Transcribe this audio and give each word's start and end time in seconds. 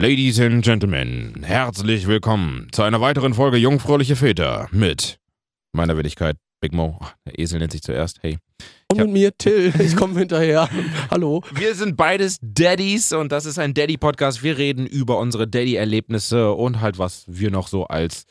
Ladies 0.00 0.38
and 0.38 0.64
Gentlemen, 0.64 1.42
herzlich 1.42 2.06
willkommen 2.06 2.68
zu 2.70 2.84
einer 2.84 3.00
weiteren 3.00 3.34
Folge 3.34 3.56
Jungfräuliche 3.56 4.14
Väter 4.14 4.68
mit 4.70 5.18
meiner 5.72 5.96
Willigkeit 5.96 6.36
Big 6.60 6.72
Mo. 6.72 7.00
Ach, 7.02 7.14
der 7.26 7.36
Esel 7.36 7.58
nennt 7.58 7.72
sich 7.72 7.82
zuerst. 7.82 8.18
Hey. 8.22 8.38
Und 8.92 8.98
mit 8.98 9.10
mir 9.10 9.36
Till, 9.36 9.72
ich 9.80 9.96
komme 9.96 10.16
hinterher. 10.16 10.68
Hallo. 11.10 11.42
Wir 11.52 11.74
sind 11.74 11.96
beides 11.96 12.38
Daddies 12.40 13.12
und 13.12 13.32
das 13.32 13.44
ist 13.44 13.58
ein 13.58 13.74
Daddy-Podcast. 13.74 14.44
Wir 14.44 14.56
reden 14.56 14.86
über 14.86 15.18
unsere 15.18 15.48
Daddy-Erlebnisse 15.48 16.52
und 16.52 16.80
halt, 16.80 17.00
was 17.00 17.24
wir 17.26 17.50
noch 17.50 17.66
so 17.66 17.88
als, 17.88 18.22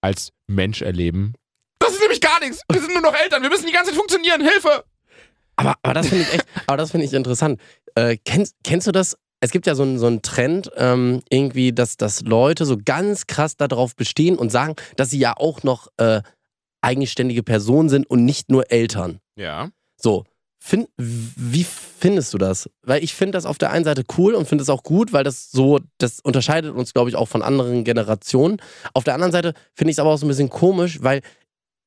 als 0.00 0.32
Mensch 0.48 0.82
erleben. 0.82 1.34
Das 1.78 1.92
ist 1.92 2.00
nämlich 2.00 2.20
gar 2.20 2.40
nichts. 2.40 2.62
Wir 2.72 2.80
sind 2.80 2.92
nur 2.92 3.02
noch 3.02 3.14
Eltern. 3.14 3.44
Wir 3.44 3.50
müssen 3.50 3.66
die 3.66 3.72
ganze 3.72 3.92
Zeit 3.92 3.98
funktionieren. 3.98 4.40
Hilfe! 4.40 4.82
Aber, 5.54 5.76
aber 5.80 5.94
das 5.94 6.08
finde 6.08 6.24
ich 6.24 6.34
echt, 6.34 6.46
aber 6.66 6.76
das 6.76 6.90
finde 6.90 7.06
ich 7.06 7.12
interessant. 7.12 7.60
Äh, 7.94 8.16
kennst, 8.24 8.56
kennst 8.64 8.88
du 8.88 8.92
das? 8.92 9.16
Es 9.40 9.50
gibt 9.50 9.66
ja 9.66 9.74
so 9.74 9.82
einen, 9.82 9.98
so 9.98 10.06
einen 10.06 10.22
Trend, 10.22 10.70
ähm, 10.76 11.22
irgendwie, 11.30 11.72
dass, 11.72 11.96
dass 11.96 12.22
Leute 12.22 12.66
so 12.66 12.76
ganz 12.82 13.26
krass 13.26 13.56
darauf 13.56 13.94
bestehen 13.94 14.36
und 14.36 14.50
sagen, 14.50 14.74
dass 14.96 15.10
sie 15.10 15.18
ja 15.18 15.34
auch 15.36 15.62
noch 15.62 15.88
äh, 15.96 16.22
eigenständige 16.80 17.42
Personen 17.42 17.88
sind 17.88 18.08
und 18.08 18.24
nicht 18.24 18.50
nur 18.50 18.70
Eltern. 18.70 19.20
Ja. 19.36 19.70
So. 19.96 20.24
Find, 20.60 20.88
wie 20.96 21.64
findest 21.64 22.34
du 22.34 22.38
das? 22.38 22.68
Weil 22.82 23.02
ich 23.04 23.14
finde 23.14 23.38
das 23.38 23.46
auf 23.46 23.58
der 23.58 23.70
einen 23.70 23.84
Seite 23.84 24.02
cool 24.18 24.34
und 24.34 24.48
finde 24.48 24.62
es 24.62 24.68
auch 24.68 24.82
gut, 24.82 25.12
weil 25.12 25.22
das 25.22 25.52
so, 25.52 25.78
das 25.98 26.18
unterscheidet 26.18 26.74
uns, 26.74 26.92
glaube 26.92 27.10
ich, 27.10 27.16
auch 27.16 27.28
von 27.28 27.42
anderen 27.42 27.84
Generationen. 27.84 28.60
Auf 28.92 29.04
der 29.04 29.14
anderen 29.14 29.32
Seite 29.32 29.54
finde 29.74 29.92
ich 29.92 29.94
es 29.94 29.98
aber 30.00 30.10
auch 30.10 30.16
so 30.16 30.26
ein 30.26 30.28
bisschen 30.28 30.50
komisch, 30.50 31.00
weil 31.00 31.22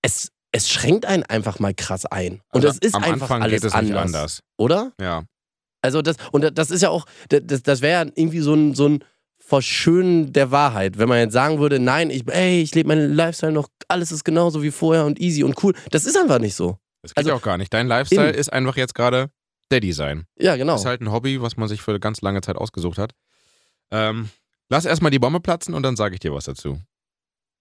es, 0.02 0.32
es 0.54 0.70
schränkt 0.70 1.05
einen 1.05 1.24
einfach 1.24 1.60
mal 1.60 1.74
krass 1.74 2.05
ein. 2.05 2.41
Und 2.54 2.66
Also 2.66 2.70
es 2.70 2.77
ist 2.77 2.96
am 2.96 3.04
einfach 3.04 3.24
Anfang 3.24 3.44
alles 3.44 3.62
geht 3.62 3.72
es 3.72 3.82
nicht 3.82 3.91
anders, 3.91 4.16
anders. 4.16 4.40
Oder? 4.58 4.94
Ja. 5.02 5.24
Also 5.81 6.02
das, 6.02 6.16
und 6.31 6.58
das 6.58 6.70
ist 6.71 6.81
ja 6.81 6.90
auch, 6.90 7.05
das, 7.30 7.63
das 7.63 7.81
wäre 7.81 8.05
ja 8.05 8.12
irgendwie 8.16 8.40
so 8.41 8.53
ein, 8.53 8.73
so 8.76 8.88
ein 8.88 9.03
Verschönen 9.40 10.31
der 10.31 10.52
Wahrheit, 10.52 10.98
wenn 10.98 11.09
man 11.09 11.17
jetzt 11.20 11.34
sagen 11.34 11.59
würde, 11.59 11.80
nein, 11.80 12.09
ich, 12.09 12.27
ey, 12.27 12.62
ich 12.62 12.73
lebe 12.76 12.88
meinen 12.88 13.13
Lifestyle 13.13 13.51
noch, 13.51 13.68
alles 13.88 14.12
ist 14.12 14.23
genauso 14.23 14.63
wie 14.63 14.71
vorher 14.71 15.05
und 15.05 15.20
easy 15.20 15.43
und 15.43 15.62
cool. 15.63 15.73
Das 15.90 16.05
ist 16.05 16.15
einfach 16.18 16.40
nicht 16.40 16.55
so. 16.55 16.77
Das 17.01 17.12
geht 17.12 17.18
Also- 17.18 17.29
ja 17.32 17.35
auch 17.35 17.41
gar 17.41 17.57
nicht. 17.57 17.73
Dein 17.73 17.88
Lifestyle 17.88 18.29
Eben. 18.29 18.38
ist 18.38 18.54
einfach 18.54 18.77
jetzt 18.77 18.96
gerade 18.96 19.29
Daddy 19.70 19.91
sein. 19.93 20.26
Ja, 20.40 20.55
genau. 20.55 20.76
Ist 20.76 20.85
halt 20.85 21.01
ein 21.01 21.12
Hobby, 21.12 21.41
was 21.41 21.57
man 21.57 21.68
sich 21.68 21.82
für 21.82 21.99
ganz 21.99 22.21
lange 22.21 22.41
Zeit 22.41 22.55
ausgesucht 22.55 22.98
hat. 22.98 23.12
Ähm, 23.91 24.29
lass 24.70 24.85
erstmal 24.85 25.12
die 25.12 25.20
Bombe 25.20 25.40
platzen 25.41 25.73
und 25.73 25.84
dann 25.84 25.95
sage 25.95 26.13
ich 26.13 26.20
dir 26.20 26.34
was 26.34 26.45
dazu. 26.45 26.79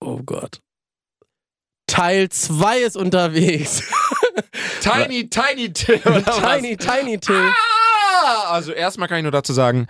Oh 0.01 0.21
Gott. 0.25 0.61
Teil 1.87 2.29
2 2.29 2.79
ist 2.81 2.97
unterwegs. 2.97 3.83
Tiny, 4.81 5.29
tiny 5.31 5.73
Till. 5.73 5.99
tiny, 5.99 6.77
tiny 6.77 7.19
Till. 7.19 7.35
Ah! 7.35 7.55
Also 8.49 8.73
erstmal 8.73 9.09
kann 9.09 9.19
ich 9.19 9.23
nur 9.23 9.33
dazu 9.33 9.53
sagen, 9.53 9.87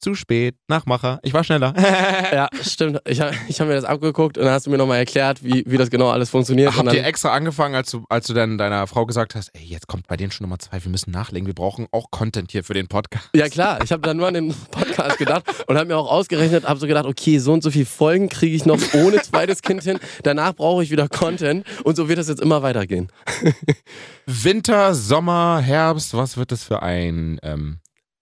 zu 0.00 0.14
spät, 0.14 0.56
Nachmacher. 0.68 1.18
Ich 1.22 1.32
war 1.34 1.44
schneller. 1.44 1.74
Ja, 2.32 2.48
stimmt. 2.62 3.00
Ich 3.06 3.20
habe 3.20 3.34
ich 3.48 3.58
hab 3.60 3.68
mir 3.68 3.74
das 3.74 3.84
abgeguckt 3.84 4.36
und 4.36 4.44
dann 4.44 4.52
hast 4.52 4.66
du 4.66 4.70
mir 4.70 4.76
nochmal 4.76 4.98
erklärt, 4.98 5.42
wie, 5.42 5.64
wie 5.66 5.76
das 5.78 5.88
genau 5.88 6.10
alles 6.10 6.28
funktioniert. 6.30 6.76
Habt 6.76 6.92
ihr 6.92 7.04
extra 7.04 7.32
angefangen, 7.32 7.74
als 7.74 7.90
du, 7.90 8.04
als 8.08 8.26
du 8.26 8.34
dann 8.34 8.58
deiner 8.58 8.86
Frau 8.86 9.06
gesagt 9.06 9.34
hast, 9.34 9.50
ey, 9.54 9.64
jetzt 9.64 9.86
kommt 9.88 10.06
bei 10.06 10.16
denen 10.16 10.30
schon 10.30 10.44
Nummer 10.44 10.58
zwei, 10.58 10.82
wir 10.84 10.90
müssen 10.90 11.10
nachlegen, 11.10 11.46
wir 11.46 11.54
brauchen 11.54 11.86
auch 11.90 12.10
Content 12.10 12.52
hier 12.52 12.64
für 12.64 12.74
den 12.74 12.86
Podcast. 12.86 13.30
Ja 13.34 13.48
klar, 13.48 13.82
ich 13.82 13.92
habe 13.92 14.02
dann 14.02 14.18
nur 14.18 14.28
an 14.28 14.34
den 14.34 14.54
Podcast 14.70 15.18
gedacht 15.18 15.44
und 15.66 15.76
habe 15.76 15.86
mir 15.86 15.96
auch 15.96 16.10
ausgerechnet, 16.10 16.68
habe 16.68 16.78
so 16.78 16.86
gedacht, 16.86 17.06
okay, 17.06 17.38
so 17.38 17.52
und 17.52 17.62
so 17.62 17.70
viele 17.70 17.86
Folgen 17.86 18.28
kriege 18.28 18.54
ich 18.54 18.66
noch 18.66 18.78
ohne 18.94 19.22
zweites 19.22 19.62
Kind 19.62 19.82
hin. 19.82 19.98
Danach 20.22 20.54
brauche 20.54 20.82
ich 20.82 20.90
wieder 20.90 21.08
Content 21.08 21.64
und 21.84 21.96
so 21.96 22.08
wird 22.08 22.18
das 22.18 22.28
jetzt 22.28 22.42
immer 22.42 22.62
weitergehen. 22.62 23.08
Winter, 24.26 24.94
Sommer, 24.94 25.60
Herbst, 25.60 26.14
was 26.14 26.36
wird 26.36 26.52
das 26.52 26.62
für 26.64 26.82
ein, 26.82 27.38
ähm, 27.42 27.78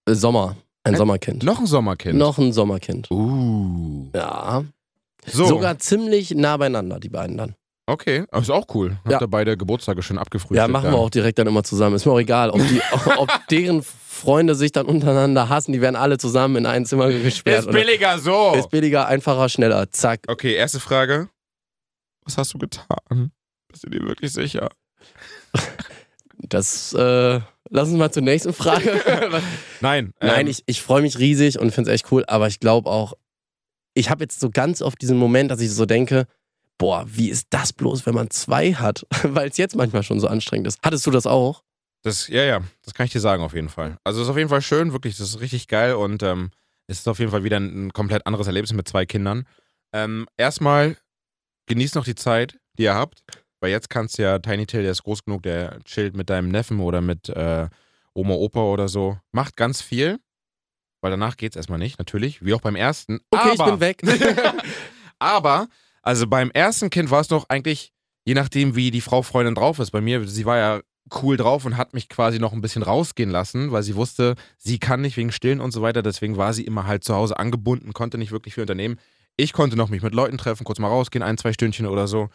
Äh, 0.08 0.14
Sommer, 0.14 0.56
ein 0.87 0.95
Äh, 0.95 0.97
Sommerkind. 0.97 1.42
noch 1.42 1.59
ein 1.59 1.67
Sommerkind? 1.67 2.19
Noch 2.19 2.39
ein 2.39 2.53
Sommerkind. 2.53 3.11
Uh. 3.11 4.09
Ja. 4.15 4.65
So. 5.27 5.45
Sogar 5.47 5.78
ziemlich 5.78 6.31
nah 6.34 6.56
beieinander, 6.56 7.01
die 7.01 7.09
beiden 7.09 7.37
dann. 7.37 7.55
Okay, 7.89 8.25
aber 8.31 8.43
ist 8.43 8.51
auch 8.51 8.67
cool. 8.75 8.98
Habt 9.05 9.11
Ja. 9.12 9.20
ihr 9.20 9.28
beide 9.28 9.56
Geburtstage 9.56 10.03
schön 10.03 10.19
abgefrühstückt? 10.19 10.56
Ja, 10.59 10.66
machen 10.69 10.84
wir 10.87 10.91
dann? 10.93 11.00
auch 11.00 11.10
direkt 11.10 11.38
dann 11.38 11.47
immer 11.47 11.62
zusammen. 11.62 11.94
Ist 11.97 12.05
mir 12.06 12.12
auch 12.12 12.19
egal, 12.21 12.50
ob, 12.50 12.59
die, 12.59 12.81
ob 13.16 13.31
deren 13.50 13.83
Freunde 13.83 14.55
sich 14.55 14.72
dann 14.72 14.87
untereinander 14.87 15.49
hassen, 15.49 15.72
die 15.72 15.81
werden 15.81 15.94
alle 15.94 16.19
zusammen 16.19 16.56
in 16.56 16.66
ein 16.66 16.84
Zimmer 16.87 17.10
gesperrt. 17.10 17.66
Ist 17.66 17.71
billiger 17.71 18.19
so. 18.19 18.55
Ist 18.56 18.71
billiger, 18.71 19.06
einfacher, 19.06 19.49
schneller. 19.49 19.91
Zack. 19.93 20.21
Okay, 20.27 20.55
erste 20.55 20.81
Frage. 20.81 21.28
Was 22.25 22.39
hast 22.39 22.55
du 22.55 22.59
getan? 22.59 23.31
Bist 23.69 23.84
du 23.84 23.91
dir 23.91 24.00
wirklich 24.03 24.33
sicher? 24.33 24.69
Das 26.39 26.93
äh, 26.93 27.41
lass 27.71 27.88
uns 27.88 27.99
mal 27.99 28.10
zur 28.10 28.22
nächsten 28.22 28.53
Frage. 28.53 29.00
Nein. 29.81 30.12
Nein, 30.21 30.47
ähm, 30.47 30.47
ich, 30.47 30.62
ich 30.66 30.82
freue 30.82 31.03
mich 31.03 31.19
riesig 31.19 31.59
und 31.59 31.72
finde 31.72 31.91
es 31.91 31.94
echt 31.94 32.12
cool, 32.12 32.25
aber 32.27 32.49
ich 32.49 32.60
glaube 32.60 32.91
auch, 32.91 33.15
ich 33.94 34.10
habe 34.10 34.25
jetzt 34.25 34.41
so 34.41 34.50
ganz 34.50 34.82
oft 34.82 35.00
diesen 35.00 35.16
Moment, 35.16 35.50
dass 35.50 35.60
ich 35.60 35.72
so 35.72 35.87
denke, 35.87 36.27
boah, 36.78 37.04
wie 37.06 37.31
ist 37.31 37.47
das 37.50 37.72
bloß, 37.72 38.06
wenn 38.06 38.15
man 38.15 38.31
zwei 38.31 38.75
hat? 38.75 39.06
Weil 39.22 39.49
es 39.49 39.56
jetzt 39.56 39.77
manchmal 39.77 40.03
schon 40.03 40.21
so 40.21 40.28
anstrengend 40.28 40.66
ist. 40.66 40.78
Hattest 40.84 41.06
du 41.06 41.10
das 41.10 41.27
auch? 41.27 41.62
Das, 42.03 42.28
ja, 42.28 42.44
ja, 42.44 42.60
das 42.82 42.94
kann 42.94 43.06
ich 43.06 43.12
dir 43.12 43.21
sagen 43.21 43.43
auf 43.43 43.54
jeden 43.54 43.69
Fall. 43.69 43.98
Also 44.04 44.21
es 44.21 44.27
ist 44.27 44.31
auf 44.31 44.37
jeden 44.37 44.50
Fall 44.50 44.62
schön, 44.62 44.93
wirklich, 44.93 45.16
das 45.16 45.28
ist 45.31 45.41
richtig 45.41 45.66
geil 45.66 45.94
und 45.94 46.22
ähm, 46.22 46.50
es 46.87 47.00
ist 47.00 47.09
auf 47.09 47.19
jeden 47.19 47.31
Fall 47.31 47.43
wieder 47.43 47.56
ein, 47.56 47.87
ein 47.87 47.93
komplett 47.93 48.27
anderes 48.27 48.47
Erlebnis 48.47 48.72
mit 48.72 48.87
zwei 48.87 49.06
Kindern. 49.06 49.47
Ähm, 49.93 50.27
erstmal 50.37 50.97
genießt 51.66 51.97
noch 51.97 52.04
die 52.04 52.15
Zeit, 52.15 52.59
die 52.78 52.84
ihr 52.84 52.94
habt, 52.94 53.22
weil 53.61 53.71
jetzt 53.71 53.91
kannst 53.91 54.19
du 54.19 54.22
ja 54.22 54.39
Tiny 54.39 54.67
Tail, 54.67 54.83
der 54.83 54.93
ist 54.93 55.03
groß 55.03 55.25
genug, 55.25 55.43
der 55.43 55.78
chillt 55.84 56.17
mit 56.17 56.31
deinem 56.31 56.49
Neffen 56.49 56.81
oder 56.81 57.00
mit 57.00 57.28
äh, 57.28 57.69
Oma, 58.15 58.34
Opa 58.34 58.61
oder 58.61 58.89
so. 58.89 59.19
Macht 59.33 59.56
ganz 59.56 59.83
viel, 59.83 60.19
weil 61.00 61.11
danach 61.11 61.37
geht's 61.37 61.56
erstmal 61.56 61.78
nicht, 61.78 61.99
natürlich, 61.99 62.45
wie 62.45 62.55
auch 62.55 62.61
beim 62.61 62.77
ersten. 62.77 63.21
Okay, 63.31 63.50
aber, 63.59 63.65
ich 63.65 63.71
bin 63.71 63.81
weg. 63.81 64.03
aber, 65.19 65.69
also 66.03 66.27
beim 66.27 66.50
ersten 66.50 66.91
Kind 66.91 67.11
war 67.11 67.21
es 67.21 67.28
doch 67.28 67.49
eigentlich, 67.49 67.93
je 68.25 68.34
nachdem, 68.34 68.77
wie 68.77 68.91
die 68.91 69.00
Frau 69.00 69.22
Freundin 69.22 69.55
drauf 69.55 69.78
ist. 69.78 69.91
Bei 69.91 70.00
mir, 70.00 70.27
sie 70.27 70.45
war 70.47 70.56
ja 70.56 70.81
cool 71.22 71.37
drauf 71.37 71.65
und 71.65 71.77
hat 71.77 71.95
mich 71.95 72.09
quasi 72.09 72.39
noch 72.39 72.53
ein 72.53 72.61
bisschen 72.61 72.83
rausgehen 72.83 73.31
lassen, 73.31 73.71
weil 73.72 73.83
sie 73.83 73.95
wusste, 73.95 74.34
sie 74.59 74.78
kann 74.78 75.00
nicht 75.00 75.16
wegen 75.16 75.33
Stillen 75.33 75.61
und 75.61 75.71
so 75.71 75.83
weiter. 75.83 76.03
Deswegen 76.03 76.37
war 76.37 76.53
sie 76.53 76.65
immer 76.65 76.87
halt 76.87 77.05
zu 77.05 77.15
Hause 77.15 77.39
angebunden, 77.39 77.93
konnte 77.93 78.19
nicht 78.19 78.33
wirklich 78.33 78.55
viel 78.55 78.62
unternehmen. 78.62 78.99
Ich 79.37 79.53
konnte 79.53 79.77
noch 79.77 79.89
mich 79.89 80.03
mit 80.03 80.15
Leuten 80.15 80.39
treffen, 80.39 80.65
kurz 80.65 80.78
mal 80.78 80.89
rausgehen, 80.89 81.22
ein, 81.22 81.39
zwei 81.39 81.53
Stündchen 81.53 81.87
oder 81.87 82.09
so. 82.09 82.31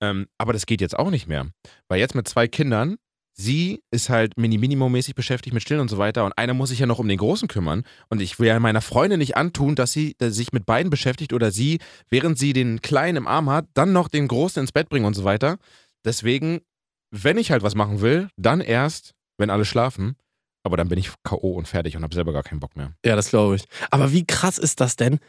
Ähm, 0.00 0.26
aber 0.38 0.52
das 0.52 0.66
geht 0.66 0.80
jetzt 0.80 0.98
auch 0.98 1.10
nicht 1.10 1.26
mehr. 1.26 1.46
Weil 1.88 2.00
jetzt 2.00 2.14
mit 2.14 2.28
zwei 2.28 2.48
Kindern, 2.48 2.96
sie 3.32 3.82
ist 3.90 4.08
halt 4.08 4.36
mini-minimum-mäßig 4.36 5.14
beschäftigt 5.14 5.54
mit 5.54 5.62
Stillen 5.62 5.80
und 5.80 5.88
so 5.88 5.98
weiter 5.98 6.24
und 6.24 6.36
einer 6.36 6.54
muss 6.54 6.70
sich 6.70 6.78
ja 6.78 6.86
noch 6.86 6.98
um 6.98 7.08
den 7.08 7.18
Großen 7.18 7.48
kümmern. 7.48 7.84
Und 8.08 8.20
ich 8.20 8.38
will 8.38 8.48
ja 8.48 8.58
meiner 8.58 8.80
Freundin 8.80 9.18
nicht 9.18 9.36
antun, 9.36 9.74
dass 9.74 9.92
sie 9.92 10.14
dass 10.18 10.34
sich 10.34 10.52
mit 10.52 10.66
beiden 10.66 10.90
beschäftigt 10.90 11.32
oder 11.32 11.50
sie, 11.50 11.78
während 12.08 12.38
sie 12.38 12.52
den 12.52 12.82
Kleinen 12.82 13.16
im 13.16 13.26
Arm 13.26 13.50
hat, 13.50 13.66
dann 13.74 13.92
noch 13.92 14.08
den 14.08 14.28
Großen 14.28 14.60
ins 14.60 14.72
Bett 14.72 14.88
bringen 14.88 15.06
und 15.06 15.14
so 15.14 15.24
weiter. 15.24 15.58
Deswegen, 16.04 16.60
wenn 17.10 17.38
ich 17.38 17.50
halt 17.50 17.62
was 17.62 17.74
machen 17.74 18.00
will, 18.00 18.28
dann 18.36 18.60
erst, 18.60 19.14
wenn 19.38 19.50
alle 19.50 19.64
schlafen. 19.64 20.16
Aber 20.62 20.76
dann 20.76 20.88
bin 20.88 20.98
ich 20.98 21.12
K.O. 21.22 21.52
und 21.52 21.68
fertig 21.68 21.96
und 21.96 22.02
habe 22.02 22.14
selber 22.14 22.32
gar 22.32 22.42
keinen 22.42 22.58
Bock 22.58 22.76
mehr. 22.76 22.92
Ja, 23.04 23.14
das 23.14 23.30
glaube 23.30 23.54
ich. 23.54 23.66
Aber 23.92 24.10
wie 24.10 24.26
krass 24.26 24.58
ist 24.58 24.80
das 24.80 24.96
denn? 24.96 25.20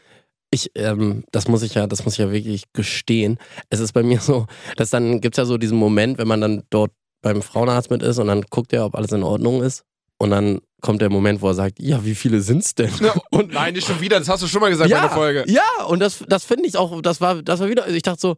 Ich, 0.50 0.72
ähm, 0.76 1.24
das 1.32 1.48
muss 1.48 1.62
ich 1.62 1.74
ja, 1.74 1.88
das 1.88 2.06
muss 2.06 2.14
ich 2.14 2.20
ja 2.20 2.32
wirklich 2.32 2.64
gestehen. 2.74 3.38
Es 3.70 3.80
ist 3.80 3.92
bei 3.92 4.04
mir 4.04 4.20
so, 4.22 4.46
dass 4.78 4.90
dann 4.90 5.20
gibt 5.20 5.36
es 5.36 5.38
ja 5.38 5.46
so 5.46 5.58
diesen 5.58 5.78
Moment, 5.78 6.18
wenn 6.18 6.28
man 6.28 6.40
dann 6.42 6.64
dort 6.70 6.92
beim 7.22 7.42
Frauenarzt 7.42 7.90
mit 7.92 8.02
ist 8.02 8.18
und 8.20 8.28
dann 8.28 8.44
guckt 8.44 8.72
er, 8.74 8.86
ob 8.86 8.96
alles 8.96 9.12
in 9.12 9.24
Ordnung 9.24 9.62
ist. 9.62 9.84
Und 10.20 10.32
dann 10.32 10.62
kommt 10.82 11.02
der 11.02 11.10
Moment, 11.10 11.42
wo 11.42 11.50
er 11.50 11.54
sagt, 11.54 11.80
ja, 11.80 12.04
wie 12.06 12.16
viele 12.16 12.42
sind's 12.42 12.74
denn? 12.74 12.92
Und 13.30 13.54
nein, 13.54 13.74
nicht 13.74 13.86
schon 13.86 14.00
wieder, 14.00 14.18
das 14.20 14.30
hast 14.30 14.42
du 14.42 14.48
schon 14.48 14.62
mal 14.62 14.70
gesagt 14.70 14.90
ja, 14.90 14.98
bei 14.98 15.08
der 15.08 15.16
Folge. 15.16 15.44
Ja, 15.48 15.86
und 15.88 16.00
das, 16.00 16.24
das 16.28 16.44
finde 16.44 16.68
ich 16.68 16.76
auch, 16.76 17.02
das 17.02 17.22
war, 17.22 17.42
das 17.44 17.60
war 17.60 17.70
wieder, 17.70 17.84
also 17.84 17.96
ich 17.96 18.02
dachte 18.04 18.20
so, 18.20 18.36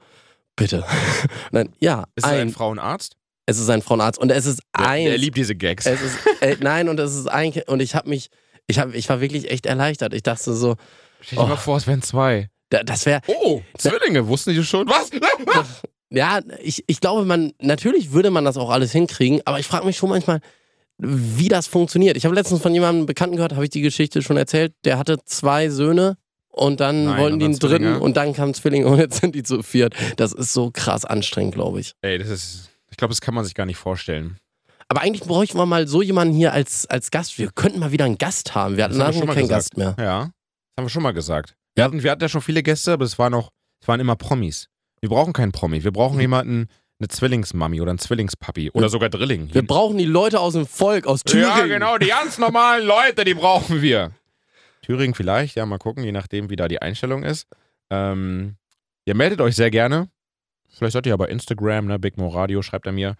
bitte. 0.55 0.83
Nein, 1.51 1.69
ja, 1.79 2.05
Ist 2.15 2.25
es 2.25 2.31
ein 2.31 2.39
ein, 2.39 2.49
Frauenarzt? 2.49 3.15
es 3.45 3.59
ist 3.59 3.69
ein 3.69 3.81
Frauenarzt 3.81 4.19
und 4.19 4.31
es 4.31 4.45
ist 4.45 4.61
ein, 4.73 5.05
der 5.05 5.17
liebt 5.17 5.37
diese 5.37 5.55
Gags. 5.55 5.85
es 5.85 6.01
ist, 6.01 6.17
äh, 6.41 6.57
nein, 6.59 6.87
und 6.87 6.99
es 6.99 7.15
ist 7.15 7.27
ein, 7.27 7.53
und 7.67 7.81
ich 7.81 7.95
habe 7.95 8.07
mich, 8.09 8.29
ich, 8.67 8.77
hab, 8.77 8.93
ich 8.93 9.09
war 9.09 9.21
wirklich 9.21 9.49
echt 9.49 9.65
erleichtert. 9.65 10.13
Ich 10.13 10.23
dachte 10.23 10.53
so, 10.53 10.75
Stell 11.21 11.37
dir 11.37 11.43
Oh. 11.43 11.47
mal 11.47 11.55
vor, 11.57 11.77
es 11.77 11.87
wären 11.87 12.01
zwei. 12.01 12.49
da- 12.69 12.83
das 12.83 13.05
wäre, 13.05 13.21
Oh, 13.27 13.61
Zwillinge, 13.77 14.27
wussten 14.27 14.53
die 14.53 14.63
schon? 14.63 14.87
Was? 14.87 15.09
Ja, 16.11 16.39
ich, 16.63 16.83
ich 16.87 17.01
glaube, 17.01 17.23
man, 17.23 17.53
natürlich 17.61 18.11
würde 18.11 18.31
man 18.31 18.43
das 18.43 18.57
auch 18.57 18.71
alles 18.71 18.91
hinkriegen, 18.91 19.41
aber 19.45 19.59
ich 19.59 19.67
frage 19.67 19.85
mich 19.85 19.95
schon 19.97 20.09
manchmal, 20.09 20.39
wie 20.97 21.49
das 21.49 21.67
funktioniert. 21.67 22.17
Ich 22.17 22.25
habe 22.25 22.33
letztens 22.33 22.61
von 22.63 22.73
jemandem 22.73 23.05
Bekannten 23.05 23.35
gehört, 23.35 23.53
habe 23.53 23.63
ich 23.65 23.69
die 23.69 23.81
Geschichte 23.81 24.23
schon 24.23 24.35
erzählt, 24.35 24.73
der 24.85 24.97
hatte 24.97 25.17
zwei 25.25 25.69
Söhne 25.69 26.17
und 26.49 26.79
dann 26.79 27.05
Nein, 27.05 27.19
wollten 27.19 27.33
und 27.33 27.39
die 27.41 27.45
einen 27.45 27.59
dritten 27.59 27.75
Zwillinge? 27.83 27.99
und 27.99 28.17
dann 28.17 28.33
kamen 28.33 28.55
Zwillinge 28.55 28.87
und 28.87 28.97
jetzt 28.97 29.21
sind 29.21 29.35
die 29.35 29.43
zu 29.43 29.61
viert. 29.61 29.93
Das 30.17 30.33
ist 30.33 30.51
so 30.51 30.71
krass 30.73 31.05
anstrengend, 31.05 31.53
glaube 31.53 31.79
ich. 31.79 31.93
Ey, 32.01 32.17
das 32.17 32.29
ist, 32.29 32.69
ich 32.89 32.97
glaube, 32.97 33.11
das 33.11 33.21
kann 33.21 33.35
man 33.35 33.45
sich 33.45 33.53
gar 33.53 33.67
nicht 33.67 33.77
vorstellen. 33.77 34.37
Aber 34.87 35.01
eigentlich 35.01 35.27
bräuchten 35.27 35.59
wir 35.59 35.67
mal 35.67 35.87
so 35.87 36.01
jemanden 36.01 36.33
hier 36.33 36.53
als, 36.53 36.87
als 36.87 37.11
Gast. 37.11 37.37
Wir 37.37 37.51
könnten 37.51 37.77
mal 37.79 37.91
wieder 37.91 38.05
einen 38.05 38.17
Gast 38.17 38.55
haben. 38.55 38.77
Wir 38.77 38.85
hatten 38.85 38.95
lange 38.95 39.13
schon 39.13 39.27
mal 39.27 39.35
keinen 39.35 39.43
gesagt. 39.47 39.75
Gast 39.75 39.77
mehr. 39.77 39.95
Ja, 39.99 40.31
haben 40.79 40.85
wir 40.85 40.89
schon 40.89 41.03
mal 41.03 41.11
gesagt. 41.13 41.55
Wir 41.75 41.83
hatten, 41.83 42.01
wir 42.03 42.11
hatten 42.11 42.21
ja 42.21 42.29
schon 42.29 42.41
viele 42.41 42.63
Gäste, 42.63 42.93
aber 42.93 43.05
es 43.05 43.19
waren 43.19 43.33
auch, 43.33 43.49
es 43.81 43.87
waren 43.87 43.99
immer 43.99 44.15
Promis. 44.15 44.67
Wir 45.01 45.09
brauchen 45.09 45.33
keinen 45.33 45.51
Promi. 45.51 45.83
Wir 45.83 45.91
brauchen 45.91 46.15
Mhm. 46.15 46.21
jemanden, 46.21 46.67
eine 46.99 47.07
Zwillingsmami 47.07 47.79
oder 47.79 47.91
einen 47.91 47.99
Zwillingspapi 47.99 48.71
oder 48.71 48.89
sogar 48.89 49.09
Drilling. 49.09 49.53
Wir 49.53 49.65
brauchen 49.65 49.97
die 49.97 50.05
Leute 50.05 50.39
aus 50.41 50.53
dem 50.53 50.65
Volk, 50.65 51.07
aus 51.07 51.23
Thüringen. 51.23 51.47
ja, 51.49 51.65
genau, 51.65 51.97
die 51.97 52.07
ganz 52.07 52.37
normalen 52.37 52.85
Leute, 52.85 53.23
die 53.23 53.33
brauchen 53.35 53.81
wir. 53.81 54.11
Thüringen 54.81 55.13
vielleicht, 55.13 55.55
ja, 55.55 55.65
mal 55.65 55.77
gucken, 55.77 56.03
je 56.03 56.11
nachdem, 56.11 56.49
wie 56.49 56.55
da 56.57 56.67
die 56.67 56.81
Einstellung 56.81 57.23
ist. 57.23 57.47
Ähm, 57.89 58.55
ihr 59.05 59.15
meldet 59.15 59.39
euch 59.39 59.55
sehr 59.55 59.71
gerne. 59.71 60.09
Vielleicht 60.69 60.93
seid 60.93 61.05
ihr 61.05 61.11
ja 61.11 61.17
bei 61.17 61.27
Instagram, 61.27 61.85
ne? 61.85 61.99
Big 61.99 62.17
Mo 62.17 62.27
Radio, 62.27 62.61
schreibt 62.61 62.85
er 62.85 62.91
mir. 62.91 63.15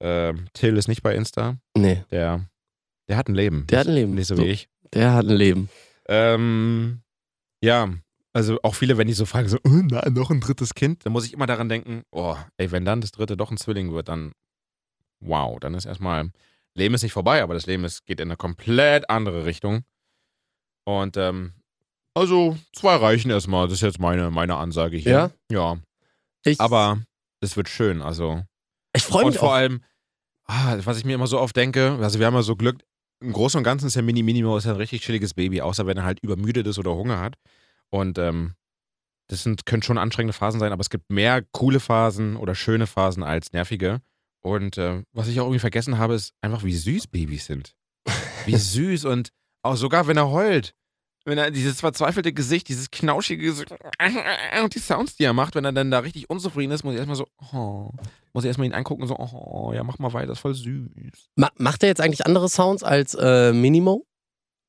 Ähm, 0.00 0.46
Till 0.52 0.76
ist 0.76 0.88
nicht 0.88 1.02
bei 1.02 1.14
Insta. 1.14 1.56
Nee, 1.76 2.02
Der, 2.10 2.46
der 3.08 3.16
hat 3.16 3.28
ein 3.28 3.34
Leben. 3.34 3.66
der 3.68 3.80
hat 3.80 3.86
ein 3.86 3.94
Leben. 3.94 4.14
Nicht 4.14 4.26
so 4.26 4.34
Du- 4.34 4.42
wie 4.42 4.48
ich. 4.48 4.68
Der 4.92 5.12
hat 5.12 5.24
ein 5.26 5.36
Leben. 5.36 5.68
Ähm, 6.10 7.02
ja, 7.62 7.88
also 8.32 8.58
auch 8.62 8.74
viele, 8.74 8.98
wenn 8.98 9.06
die 9.06 9.12
so 9.14 9.26
fragen, 9.26 9.48
so, 9.48 9.58
oh, 9.64 9.70
na, 9.90 10.08
noch 10.10 10.30
ein 10.30 10.40
drittes 10.40 10.74
Kind, 10.74 11.06
dann 11.06 11.12
muss 11.12 11.24
ich 11.24 11.32
immer 11.32 11.46
daran 11.46 11.68
denken, 11.68 12.02
oh, 12.10 12.36
ey, 12.58 12.70
wenn 12.70 12.84
dann 12.84 13.00
das 13.00 13.12
dritte 13.12 13.36
doch 13.36 13.50
ein 13.50 13.56
Zwilling 13.56 13.92
wird, 13.92 14.08
dann 14.08 14.32
wow, 15.20 15.58
dann 15.60 15.74
ist 15.74 15.84
erstmal, 15.84 16.30
Leben 16.74 16.94
ist 16.94 17.02
nicht 17.02 17.12
vorbei, 17.12 17.42
aber 17.42 17.54
das 17.54 17.66
Leben 17.66 17.84
ist, 17.84 18.06
geht 18.06 18.20
in 18.20 18.28
eine 18.28 18.36
komplett 18.36 19.08
andere 19.10 19.44
Richtung. 19.44 19.84
Und 20.84 21.16
ähm, 21.16 21.52
also 22.14 22.56
zwei 22.72 22.96
reichen 22.96 23.30
erstmal, 23.30 23.66
das 23.66 23.74
ist 23.74 23.82
jetzt 23.82 24.00
meine, 24.00 24.30
meine 24.30 24.56
Ansage 24.56 24.96
hier. 24.96 25.12
Ja? 25.12 25.30
Ja, 25.50 25.78
Ich, 26.44 26.60
aber 26.60 27.00
es 27.40 27.56
wird 27.56 27.68
schön, 27.68 28.02
also. 28.02 28.42
ich 28.94 29.02
freue 29.02 29.24
Und 29.24 29.30
mich 29.32 29.38
vor 29.38 29.50
auch. 29.50 29.54
allem, 29.54 29.82
ah, 30.46 30.76
was 30.84 30.98
ich 30.98 31.04
mir 31.04 31.14
immer 31.14 31.26
so 31.26 31.38
oft 31.38 31.54
denke, 31.56 31.98
also 32.00 32.18
wir 32.18 32.26
haben 32.26 32.34
ja 32.34 32.42
so 32.42 32.56
Glück, 32.56 32.82
im 33.20 33.32
Großen 33.32 33.58
und 33.58 33.64
Ganzen 33.64 33.86
ist 33.86 33.96
ja 33.96 34.02
Mini 34.02 34.22
Minimo 34.22 34.56
ist 34.56 34.64
ja 34.64 34.72
ein 34.72 34.76
richtig 34.76 35.02
chilliges 35.02 35.34
Baby, 35.34 35.60
außer 35.60 35.86
wenn 35.86 35.98
er 35.98 36.04
halt 36.04 36.20
übermüdet 36.20 36.66
ist 36.66 36.78
oder 36.78 36.94
Hunger 36.94 37.20
hat. 37.20 37.36
Und 37.90 38.18
ähm, 38.18 38.54
das 39.28 39.42
sind, 39.42 39.66
können 39.66 39.82
schon 39.82 39.98
anstrengende 39.98 40.32
Phasen 40.32 40.58
sein, 40.58 40.72
aber 40.72 40.80
es 40.80 40.90
gibt 40.90 41.10
mehr 41.10 41.42
coole 41.52 41.80
Phasen 41.80 42.36
oder 42.36 42.54
schöne 42.54 42.86
Phasen 42.86 43.22
als 43.22 43.52
nervige. 43.52 44.00
Und 44.42 44.78
äh, 44.78 45.02
was 45.12 45.28
ich 45.28 45.38
auch 45.40 45.44
irgendwie 45.44 45.60
vergessen 45.60 45.98
habe, 45.98 46.14
ist 46.14 46.32
einfach, 46.40 46.64
wie 46.64 46.74
süß 46.74 47.08
Babys 47.08 47.46
sind. 47.46 47.74
Wie 48.46 48.56
süß 48.56 49.04
und 49.04 49.30
auch 49.62 49.76
sogar, 49.76 50.06
wenn 50.06 50.16
er 50.16 50.30
heult. 50.30 50.74
Wenn 51.30 51.38
er 51.38 51.52
dieses 51.52 51.78
verzweifelte 51.78 52.32
Gesicht, 52.32 52.66
dieses 52.66 52.90
knauschige 52.90 53.44
Gesicht 53.44 53.70
und 53.70 54.74
die 54.74 54.80
Sounds, 54.80 55.14
die 55.14 55.22
er 55.22 55.32
macht, 55.32 55.54
wenn 55.54 55.64
er 55.64 55.70
dann 55.70 55.88
da 55.88 56.00
richtig 56.00 56.28
unzufrieden 56.28 56.72
ist, 56.72 56.82
muss 56.82 56.94
ich 56.94 56.98
erstmal 56.98 57.14
so, 57.14 57.28
oh, 57.52 57.92
muss 58.32 58.42
ich 58.42 58.48
erstmal 58.48 58.66
ihn 58.66 58.74
angucken 58.74 59.02
und 59.02 59.06
so, 59.06 59.16
oh, 59.16 59.70
ja, 59.72 59.84
mach 59.84 60.00
mal 60.00 60.12
weiter, 60.12 60.32
ist 60.32 60.40
voll 60.40 60.54
süß. 60.54 60.88
Ma 61.36 61.48
macht 61.56 61.84
er 61.84 61.88
jetzt 61.88 62.00
eigentlich 62.00 62.26
andere 62.26 62.48
Sounds 62.48 62.82
als 62.82 63.14
äh, 63.14 63.52
Minimo? 63.52 64.04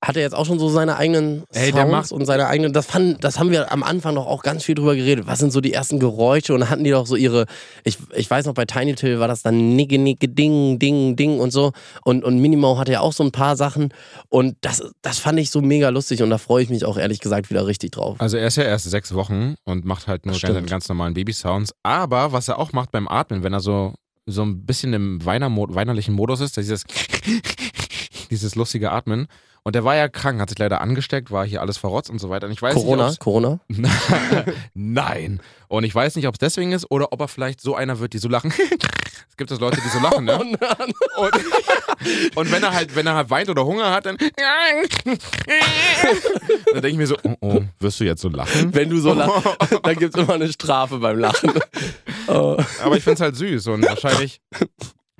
Hat 0.03 0.15
er 0.15 0.23
jetzt 0.23 0.33
auch 0.33 0.47
schon 0.47 0.57
so 0.57 0.67
seine 0.67 0.97
eigenen 0.97 1.43
Ey, 1.53 1.71
Sounds 1.71 2.11
und 2.11 2.25
seine 2.25 2.47
eigenen. 2.47 2.73
Das, 2.73 2.87
fand, 2.87 3.23
das 3.23 3.37
haben 3.37 3.51
wir 3.51 3.71
am 3.71 3.83
Anfang 3.83 4.15
doch 4.15 4.25
auch 4.25 4.41
ganz 4.41 4.63
viel 4.63 4.73
drüber 4.73 4.95
geredet. 4.95 5.27
Was 5.27 5.37
sind 5.37 5.53
so 5.53 5.61
die 5.61 5.73
ersten 5.73 5.99
Geräusche? 5.99 6.55
Und 6.55 6.71
hatten 6.71 6.83
die 6.83 6.89
doch 6.89 7.05
so 7.05 7.15
ihre. 7.15 7.45
Ich, 7.83 7.99
ich 8.15 8.27
weiß 8.27 8.47
noch, 8.47 8.55
bei 8.55 8.65
Tiny 8.65 8.95
Till 8.95 9.19
war 9.19 9.27
das 9.27 9.43
dann 9.43 9.75
Nigge, 9.75 9.99
Nigge, 9.99 10.27
Ding, 10.27 10.79
Ding, 10.79 11.15
Ding 11.15 11.39
und 11.39 11.51
so. 11.51 11.71
Und, 12.03 12.23
und 12.23 12.39
Minimo 12.39 12.79
hatte 12.79 12.93
ja 12.93 13.01
auch 13.01 13.13
so 13.13 13.23
ein 13.23 13.31
paar 13.31 13.55
Sachen. 13.55 13.93
Und 14.29 14.55
das, 14.61 14.81
das 15.03 15.19
fand 15.19 15.37
ich 15.39 15.51
so 15.51 15.61
mega 15.61 15.89
lustig. 15.89 16.23
Und 16.23 16.31
da 16.31 16.39
freue 16.39 16.63
ich 16.63 16.69
mich 16.71 16.83
auch 16.83 16.97
ehrlich 16.97 17.19
gesagt 17.19 17.51
wieder 17.51 17.67
richtig 17.67 17.91
drauf. 17.91 18.15
Also 18.19 18.37
er 18.37 18.47
ist 18.47 18.57
ja 18.57 18.63
erst 18.63 18.89
sechs 18.89 19.13
Wochen 19.13 19.53
und 19.65 19.85
macht 19.85 20.07
halt 20.07 20.25
nur 20.25 20.33
Das 20.33 20.41
seine 20.41 20.55
stimmt. 20.55 20.69
ganz 20.71 20.89
normalen 20.89 21.13
Baby-Sounds. 21.13 21.73
Aber 21.83 22.31
was 22.31 22.47
er 22.47 22.57
auch 22.57 22.73
macht 22.73 22.91
beim 22.91 23.07
Atmen, 23.07 23.43
wenn 23.43 23.53
er 23.53 23.59
so, 23.59 23.93
so 24.25 24.41
ein 24.41 24.65
bisschen 24.65 24.93
im 24.93 25.23
Weinermo 25.23 25.67
weinerlichen 25.69 26.15
Modus 26.15 26.41
ist, 26.41 26.57
dieses, 26.57 26.85
dieses 28.31 28.55
lustige 28.55 28.91
Atmen. 28.91 29.27
Und 29.63 29.75
der 29.75 29.83
war 29.83 29.95
ja 29.95 30.09
krank, 30.09 30.41
hat 30.41 30.49
sich 30.49 30.57
leider 30.57 30.81
angesteckt, 30.81 31.29
war 31.29 31.45
hier 31.45 31.61
alles 31.61 31.77
verrotzt 31.77 32.09
und 32.09 32.17
so 32.17 32.31
weiter. 32.31 32.47
Und 32.47 32.53
ich 32.53 32.61
weiß 32.61 32.73
Corona, 32.73 33.09
nicht, 33.09 33.19
Corona. 33.19 33.59
Nein. 34.73 35.39
Und 35.67 35.83
ich 35.83 35.93
weiß 35.93 36.15
nicht, 36.15 36.27
ob 36.27 36.33
es 36.35 36.39
deswegen 36.39 36.71
ist 36.71 36.89
oder 36.89 37.13
ob 37.13 37.21
er 37.21 37.27
vielleicht 37.27 37.61
so 37.61 37.75
einer 37.75 37.99
wird, 37.99 38.13
die 38.13 38.17
so 38.17 38.27
lachen. 38.27 38.51
es 39.29 39.37
gibt 39.37 39.51
das 39.51 39.59
Leute, 39.59 39.79
die 39.79 39.89
so 39.89 39.99
lachen, 39.99 40.25
ne? 40.25 40.57
Oh. 41.15 41.25
Und, 41.25 41.35
und 42.35 42.51
wenn 42.51 42.63
er 42.63 42.73
halt, 42.73 42.95
wenn 42.95 43.05
er 43.05 43.13
halt 43.13 43.29
weint 43.29 43.49
oder 43.49 43.63
Hunger 43.63 43.91
hat, 43.91 44.07
dann, 44.07 44.17
dann 44.17 44.31
denke 46.73 46.87
ich 46.87 46.97
mir 46.97 47.07
so, 47.07 47.17
oh, 47.23 47.35
oh, 47.41 47.61
wirst 47.79 47.99
du 47.99 48.03
jetzt 48.03 48.21
so 48.21 48.29
lachen? 48.29 48.73
Wenn 48.73 48.89
du 48.89 48.97
so 48.97 49.13
lachst, 49.13 49.45
dann 49.83 49.95
gibt 49.95 50.15
es 50.15 50.23
immer 50.23 50.33
eine 50.33 50.51
Strafe 50.51 50.97
beim 50.97 51.19
Lachen. 51.19 51.51
Oh. 52.27 52.57
Aber 52.83 52.97
ich 52.97 53.03
finde 53.03 53.15
es 53.15 53.21
halt 53.21 53.35
süß 53.35 53.67
und 53.67 53.85
wahrscheinlich. 53.85 54.41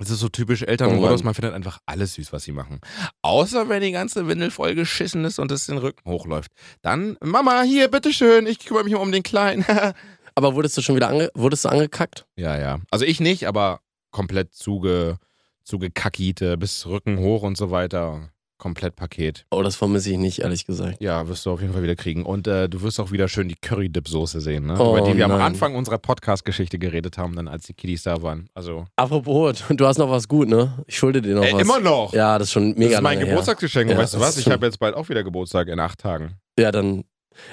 Es 0.02 0.10
ist 0.10 0.20
so 0.20 0.28
typisch 0.28 0.62
Oh 0.62 0.66
Elternmodus, 0.66 1.20
Mann. 1.20 1.26
man 1.26 1.34
findet 1.34 1.54
einfach 1.54 1.78
alles 1.86 2.14
süß, 2.14 2.32
was 2.32 2.42
sie 2.44 2.52
machen. 2.52 2.80
Außer 3.22 3.68
wenn 3.68 3.82
die 3.82 3.92
ganze 3.92 4.26
Windel 4.26 4.50
voll 4.50 4.74
geschissen 4.74 5.24
ist 5.24 5.38
und 5.38 5.52
es 5.52 5.66
den 5.66 5.78
Rücken 5.78 6.10
hochläuft. 6.10 6.50
Dann, 6.82 7.16
Mama, 7.22 7.62
hier, 7.62 7.88
bitteschön, 7.88 8.46
ich 8.46 8.58
kümmere 8.58 8.84
mich 8.84 8.94
um 8.96 9.12
den 9.12 9.22
Kleinen. 9.22 9.64
Aber 10.34 10.54
wurdest 10.54 10.76
du 10.76 10.82
schon 10.82 10.96
wieder 10.96 11.08
ange 11.08 11.30
wurdest 11.34 11.64
du 11.64 11.68
angekackt? 11.68 12.26
ja, 12.36 12.58
ja. 12.58 12.80
Also 12.90 13.04
ich 13.04 13.20
nicht, 13.20 13.46
aber 13.46 13.80
komplett 14.10 14.54
zuge, 14.54 15.18
zugekackite, 15.62 16.56
bis 16.56 16.86
Rücken 16.86 17.18
hoch 17.18 17.42
und 17.42 17.56
so 17.58 17.70
weiter. 17.70 18.30
Komplett 18.62 18.94
Paket. 18.94 19.44
Oh, 19.50 19.60
das 19.64 19.74
vermisse 19.74 20.12
ich 20.12 20.18
nicht, 20.18 20.38
ehrlich 20.38 20.66
gesagt. 20.66 21.02
Ja, 21.02 21.26
wirst 21.26 21.44
du 21.44 21.50
auf 21.50 21.60
jeden 21.60 21.72
Fall 21.72 21.82
wieder 21.82 21.96
kriegen. 21.96 22.24
Und 22.24 22.46
äh, 22.46 22.68
du 22.68 22.80
wirst 22.82 23.00
auch 23.00 23.10
wieder 23.10 23.26
schön 23.26 23.48
die 23.48 23.56
Curry-Dip-Soße 23.56 24.40
sehen, 24.40 24.66
ne? 24.66 24.76
Oh, 24.78 24.96
Über 24.96 25.10
die 25.10 25.16
wir 25.16 25.24
am 25.24 25.32
nein. 25.32 25.40
Anfang 25.40 25.74
unserer 25.74 25.98
Podcast-Geschichte 25.98 26.78
geredet 26.78 27.18
haben, 27.18 27.34
dann 27.34 27.48
als 27.48 27.66
die 27.66 27.74
Kiddies 27.74 28.04
da 28.04 28.22
waren. 28.22 28.48
Also. 28.54 28.84
Apropos, 28.94 29.64
du 29.68 29.84
hast 29.84 29.98
noch 29.98 30.08
was 30.08 30.28
gut, 30.28 30.46
ne? 30.46 30.78
Ich 30.86 30.96
schulde 30.96 31.20
dir 31.20 31.34
noch 31.34 31.42
Ey, 31.42 31.54
was. 31.54 31.60
immer 31.60 31.80
noch! 31.80 32.12
Ja, 32.12 32.38
das 32.38 32.46
ist 32.46 32.52
schon 32.52 32.68
mega 32.76 32.90
das 32.90 32.92
ist 32.98 33.02
mein 33.02 33.18
Geburtstagsgeschenk. 33.18 33.90
Ja, 33.90 33.98
weißt 33.98 34.14
du 34.14 34.20
was? 34.20 34.36
Ich 34.36 34.48
habe 34.48 34.64
jetzt 34.64 34.78
bald 34.78 34.94
auch 34.94 35.08
wieder 35.08 35.24
Geburtstag 35.24 35.66
in 35.66 35.80
acht 35.80 35.98
Tagen. 35.98 36.36
Ja, 36.56 36.70
dann, 36.70 37.02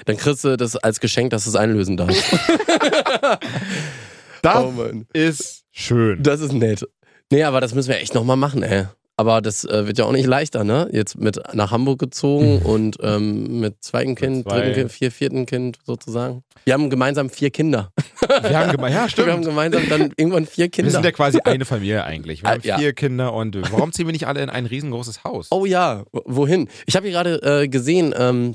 dann 0.04 0.16
kriegst 0.16 0.44
du 0.44 0.56
das 0.56 0.76
als 0.76 1.00
Geschenk, 1.00 1.30
dass 1.30 1.42
du 1.42 1.50
es 1.50 1.56
einlösen 1.56 1.96
darfst. 1.96 2.22
Das 4.42 4.64
oh 4.64 4.72
ist 5.12 5.64
schön. 5.70 6.22
Das 6.22 6.40
ist 6.40 6.52
nett. 6.52 6.88
Nee, 7.30 7.42
aber 7.42 7.60
das 7.60 7.74
müssen 7.74 7.90
wir 7.90 7.98
echt 7.98 8.14
nochmal 8.14 8.36
machen, 8.36 8.62
ey. 8.62 8.86
Aber 9.20 9.42
das 9.42 9.66
äh, 9.66 9.86
wird 9.86 9.98
ja 9.98 10.06
auch 10.06 10.12
nicht 10.12 10.24
leichter, 10.26 10.64
ne? 10.64 10.88
Jetzt 10.92 11.18
mit 11.18 11.38
nach 11.52 11.70
Hamburg 11.72 11.98
gezogen 11.98 12.60
und 12.62 12.96
ähm, 13.02 13.60
mit 13.60 13.84
zweiten 13.84 14.14
Kind, 14.14 14.44
zwei. 14.44 14.60
dritten 14.60 14.74
Kind, 14.74 14.92
vier, 14.92 15.12
vierten 15.12 15.44
Kind 15.44 15.76
sozusagen. 15.84 16.42
Wir 16.64 16.72
haben 16.72 16.88
gemeinsam 16.88 17.28
vier 17.28 17.50
Kinder. 17.50 17.90
Wir 18.42 18.58
haben 18.58 18.72
gemeint, 18.72 18.94
ja, 18.94 19.00
Wir 19.26 19.32
haben 19.32 19.42
stimmt. 19.42 19.44
gemeinsam 19.44 19.82
dann 19.90 20.12
irgendwann 20.16 20.46
vier 20.46 20.64
Wir 20.64 20.70
Kinder. 20.70 20.90
sind 20.90 21.04
ja 21.04 21.12
quasi 21.12 21.38
eine 21.44 21.66
Familie 21.66 22.02
eigentlich. 22.04 22.42
Wir 22.42 22.48
Ah, 22.48 22.52
haben 22.52 22.60
ja. 22.64 22.78
vier 22.78 22.94
Kinder 22.94 23.34
und 23.34 23.58
warum 23.72 23.92
ziehen 23.92 24.06
wir 24.06 24.12
nicht 24.12 24.26
alle 24.26 24.40
in 24.42 24.48
ein 24.48 24.64
riesengroßes 24.64 25.22
Haus? 25.22 25.48
Oh 25.50 25.66
ja, 25.66 26.04
wohin? 26.12 26.68
Ich 26.86 26.96
habe 26.96 27.06
hier 27.06 27.12
gerade 27.12 27.42
äh, 27.64 27.68
gesehen, 27.68 28.14
ähm, 28.16 28.54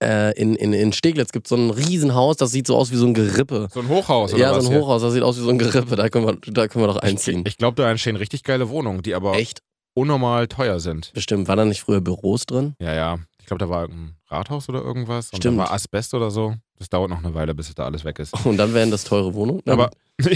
äh, 0.00 0.32
in, 0.40 0.54
in, 0.54 0.72
in 0.74 0.92
Steglitz 0.92 1.32
gibt 1.32 1.46
es 1.46 1.50
so 1.50 1.56
ein 1.56 1.70
Riesenhaus, 1.70 2.36
das 2.36 2.52
sieht 2.52 2.68
so 2.68 2.76
aus 2.76 2.92
wie 2.92 2.96
so 2.96 3.06
ein 3.06 3.14
Gerippe. 3.14 3.66
So 3.74 3.80
ein 3.80 3.88
Hochhaus 3.88 4.32
oder 4.32 4.40
ja, 4.42 4.52
was? 4.56 4.64
so 4.66 4.70
ein? 4.70 4.78
Hochhaus, 4.80 5.02
das 5.02 5.12
sieht 5.12 5.24
aus 5.24 5.36
wie 5.38 5.42
so 5.42 5.50
ein 5.50 5.58
Gerippe. 5.58 5.96
Da 5.96 6.08
können 6.08 6.24
wir, 6.24 6.36
da 6.52 6.68
können 6.68 6.84
wir 6.84 6.86
doch 6.92 6.98
einziehen. 6.98 7.42
Ich 7.48 7.56
glaube, 7.56 7.82
da 7.82 7.90
entstehen 7.90 8.14
richtig 8.14 8.44
geile 8.44 8.68
Wohnungen, 8.68 9.02
die 9.02 9.14
aber 9.16 9.34
Echt? 9.34 9.60
Unnormal 9.98 10.48
teuer 10.48 10.80
sind. 10.80 11.12
Bestimmt. 11.14 11.48
Waren 11.48 11.58
da 11.58 11.64
nicht 11.64 11.80
früher 11.80 12.00
Büros 12.00 12.46
drin? 12.46 12.74
Ja, 12.80 12.94
ja. 12.94 13.18
Ich 13.40 13.46
glaube, 13.46 13.64
da 13.64 13.70
war 13.70 13.84
ein 13.84 14.16
Rathaus 14.28 14.68
oder 14.68 14.82
irgendwas. 14.82 15.30
Und 15.30 15.38
Stimmt. 15.38 15.58
da 15.58 15.64
war 15.64 15.72
Asbest 15.72 16.14
oder 16.14 16.30
so. 16.30 16.54
Das 16.78 16.88
dauert 16.90 17.10
noch 17.10 17.18
eine 17.24 17.34
Weile, 17.34 17.54
bis 17.54 17.74
da 17.74 17.84
alles 17.84 18.04
weg 18.04 18.18
ist. 18.18 18.34
Und 18.44 18.56
dann 18.56 18.74
wären 18.74 18.90
das 18.90 19.04
teure 19.04 19.34
Wohnungen? 19.34 19.62
Aber, 19.66 19.90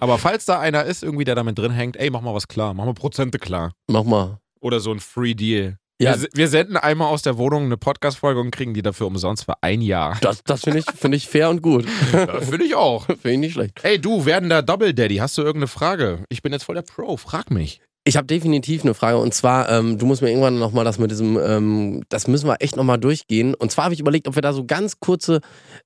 aber 0.00 0.18
falls 0.18 0.44
da 0.46 0.58
einer 0.58 0.84
ist, 0.84 1.02
irgendwie, 1.02 1.24
der 1.24 1.34
damit 1.34 1.58
drin 1.58 1.72
hängt, 1.72 1.96
ey, 1.96 2.10
mach 2.10 2.20
mal 2.22 2.34
was 2.34 2.48
klar. 2.48 2.74
Mach 2.74 2.84
mal 2.84 2.94
Prozente 2.94 3.38
klar. 3.38 3.72
Mach 3.86 4.04
mal. 4.04 4.38
Oder 4.60 4.80
so 4.80 4.90
ein 4.92 4.98
Free 5.00 5.34
Deal. 5.34 5.76
Ja. 6.00 6.20
Wir, 6.20 6.28
wir 6.32 6.48
senden 6.48 6.76
einmal 6.76 7.08
aus 7.08 7.22
der 7.22 7.38
Wohnung 7.38 7.64
eine 7.64 7.76
Podcast-Folge 7.76 8.40
und 8.40 8.52
kriegen 8.52 8.72
die 8.72 8.82
dafür 8.82 9.08
umsonst 9.08 9.44
für 9.44 9.62
ein 9.62 9.82
Jahr. 9.82 10.16
Das, 10.20 10.44
das 10.44 10.62
finde 10.62 10.78
ich, 10.78 10.84
find 10.86 11.14
ich 11.14 11.26
fair 11.26 11.50
und 11.50 11.60
gut. 11.60 11.86
Ja, 12.12 12.40
Finde 12.40 12.64
ich 12.64 12.74
auch. 12.74 13.06
finde 13.06 13.32
ich 13.32 13.38
nicht 13.38 13.52
schlecht. 13.54 13.80
Ey, 13.82 14.00
du, 14.00 14.24
werdender 14.24 14.62
Double 14.62 14.94
Daddy, 14.94 15.16
hast 15.16 15.36
du 15.36 15.42
irgendeine 15.42 15.66
Frage? 15.66 16.24
Ich 16.28 16.40
bin 16.40 16.52
jetzt 16.52 16.64
voll 16.64 16.76
der 16.76 16.82
Pro, 16.82 17.16
frag 17.16 17.50
mich. 17.50 17.80
Ich 18.08 18.16
habe 18.16 18.26
definitiv 18.26 18.84
eine 18.84 18.94
Frage 18.94 19.18
und 19.18 19.34
zwar, 19.34 19.68
ähm, 19.68 19.98
du 19.98 20.06
musst 20.06 20.22
mir 20.22 20.30
irgendwann 20.30 20.58
nochmal 20.58 20.82
das 20.86 20.98
mit 20.98 21.10
diesem, 21.10 21.36
ähm, 21.38 22.04
das 22.08 22.26
müssen 22.26 22.48
wir 22.48 22.56
echt 22.60 22.74
nochmal 22.74 22.98
durchgehen. 22.98 23.54
Und 23.54 23.70
zwar 23.70 23.84
habe 23.84 23.92
ich 23.94 24.00
überlegt, 24.00 24.26
ob 24.28 24.34
wir 24.34 24.40
da 24.40 24.54
so 24.54 24.64
ganz 24.64 24.98
kurze 24.98 25.40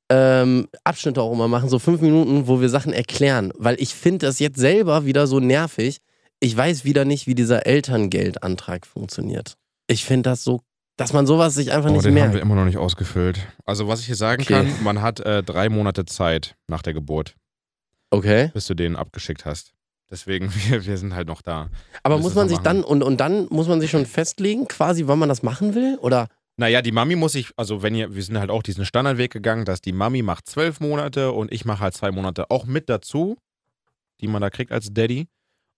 ähm, 0.08 0.68
Abschnitte 0.84 1.20
auch 1.20 1.32
immer 1.32 1.48
machen, 1.48 1.68
so 1.68 1.80
fünf 1.80 2.00
Minuten, 2.00 2.46
wo 2.46 2.60
wir 2.60 2.68
Sachen 2.68 2.92
erklären. 2.92 3.52
Weil 3.56 3.74
ich 3.80 3.94
finde 3.94 4.26
das 4.26 4.38
jetzt 4.38 4.58
selber 4.60 5.04
wieder 5.04 5.26
so 5.26 5.40
nervig. 5.40 5.98
Ich 6.38 6.56
weiß 6.56 6.84
wieder 6.84 7.04
nicht, 7.04 7.26
wie 7.26 7.34
dieser 7.34 7.66
Elterngeldantrag 7.66 8.86
funktioniert. 8.86 9.56
Ich 9.88 10.04
finde 10.04 10.30
das 10.30 10.44
so, 10.44 10.60
dass 10.96 11.12
man 11.12 11.26
sowas 11.26 11.54
sich 11.54 11.72
einfach 11.72 11.90
Oh, 11.90 11.94
nicht 11.94 12.04
den 12.04 12.10
haben 12.12 12.20
merkt. 12.20 12.34
wir 12.34 12.42
immer 12.42 12.54
noch 12.54 12.66
nicht 12.66 12.78
ausgefüllt. 12.78 13.40
Also, 13.64 13.88
was 13.88 13.98
ich 13.98 14.06
hier 14.06 14.14
sagen 14.16 14.42
Okay. 14.42 14.52
kann, 14.54 14.70
man 14.84 15.02
hat 15.02 15.18
äh, 15.18 15.42
drei 15.42 15.68
Monate 15.68 16.04
Zeit 16.04 16.54
nach 16.68 16.82
der 16.82 16.92
Geburt, 16.94 17.34
Okay. 18.10 18.52
bis 18.54 18.66
du 18.68 18.74
den 18.74 18.94
abgeschickt 18.94 19.44
hast. 19.44 19.72
Deswegen, 20.12 20.52
wir, 20.68 20.84
wir 20.84 20.96
sind 20.98 21.14
halt 21.14 21.26
noch 21.26 21.42
da. 21.42 21.70
Aber 22.04 22.18
muss 22.18 22.34
man 22.34 22.48
sich 22.48 22.58
machen. 22.58 22.82
dann, 22.82 22.84
und, 22.84 23.02
und 23.02 23.18
dann 23.18 23.48
muss 23.50 23.66
man 23.66 23.80
sich 23.80 23.90
schon 23.90 24.06
festlegen, 24.06 24.68
quasi, 24.68 25.08
wann 25.08 25.18
man 25.18 25.28
das 25.28 25.42
machen 25.42 25.74
will? 25.74 25.98
Oder? 26.00 26.28
Naja, 26.58 26.82
die 26.82 26.92
Mami 26.92 27.16
muss 27.16 27.34
ich, 27.34 27.50
also 27.56 27.82
wenn 27.82 27.94
ihr, 27.94 28.14
wir 28.14 28.22
sind 28.22 28.38
halt 28.38 28.50
auch 28.50 28.62
diesen 28.62 28.84
Standardweg 28.84 29.32
gegangen, 29.32 29.64
dass 29.64 29.80
die 29.80 29.92
Mami 29.92 30.22
macht 30.22 30.48
zwölf 30.48 30.80
Monate 30.80 31.32
und 31.32 31.50
ich 31.50 31.64
mache 31.64 31.80
halt 31.80 31.94
zwei 31.94 32.12
Monate 32.12 32.50
auch 32.50 32.66
mit 32.66 32.90
dazu, 32.90 33.38
die 34.20 34.28
man 34.28 34.42
da 34.42 34.50
kriegt 34.50 34.70
als 34.70 34.92
Daddy. 34.92 35.26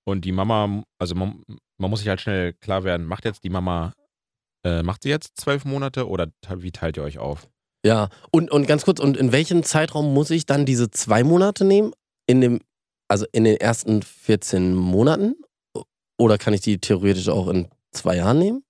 Und 0.07 0.25
die 0.25 0.33
Mama, 0.33 0.83
also 0.99 1.15
man, 1.15 1.43
man 1.79 1.89
muss 1.91 2.01
sich 2.01 2.09
halt 2.09 2.21
schnell 2.21 2.53
klar 2.55 2.85
werden, 2.85 3.07
macht 3.07 3.25
jetzt 3.25 3.45
die 3.45 3.51
Mama, 3.51 3.95
äh, 4.67 4.83
macht 4.83 5.05
sie 5.05 5.09
jetzt 5.09 5.41
zwölf 5.41 5.65
Monate 5.65 6.09
oder 6.09 6.27
wie 6.57 6.73
teilt 6.73 6.97
ihr 6.97 7.05
euch 7.05 7.19
auf? 7.19 7.49
Ja, 7.87 8.09
und, 8.31 8.51
und 8.51 8.67
ganz 8.67 8.85
kurz, 8.85 8.99
und 8.99 9.17
in 9.17 9.31
welchem 9.31 9.63
Zeitraum 9.63 10.13
muss 10.13 10.31
ich 10.31 10.45
dann 10.45 10.67
diese 10.67 10.91
zwei 10.91 11.23
Monate 11.23 11.65
nehmen? 11.65 11.93
In 12.27 12.41
dem, 12.41 12.61
also 13.15 13.27
in 13.31 13.45
den 13.45 13.57
ersten 13.59 14.03
14 14.03 14.75
Monaten? 14.75 15.37
Oder 16.19 16.37
kann 16.37 16.53
ich 16.53 16.63
die 16.63 16.79
theoretisch 16.79 17.29
auch 17.29 17.47
in 17.49 17.69
zwei 17.93 18.17
Jahren 18.17 18.39
nehmen? 18.41 18.65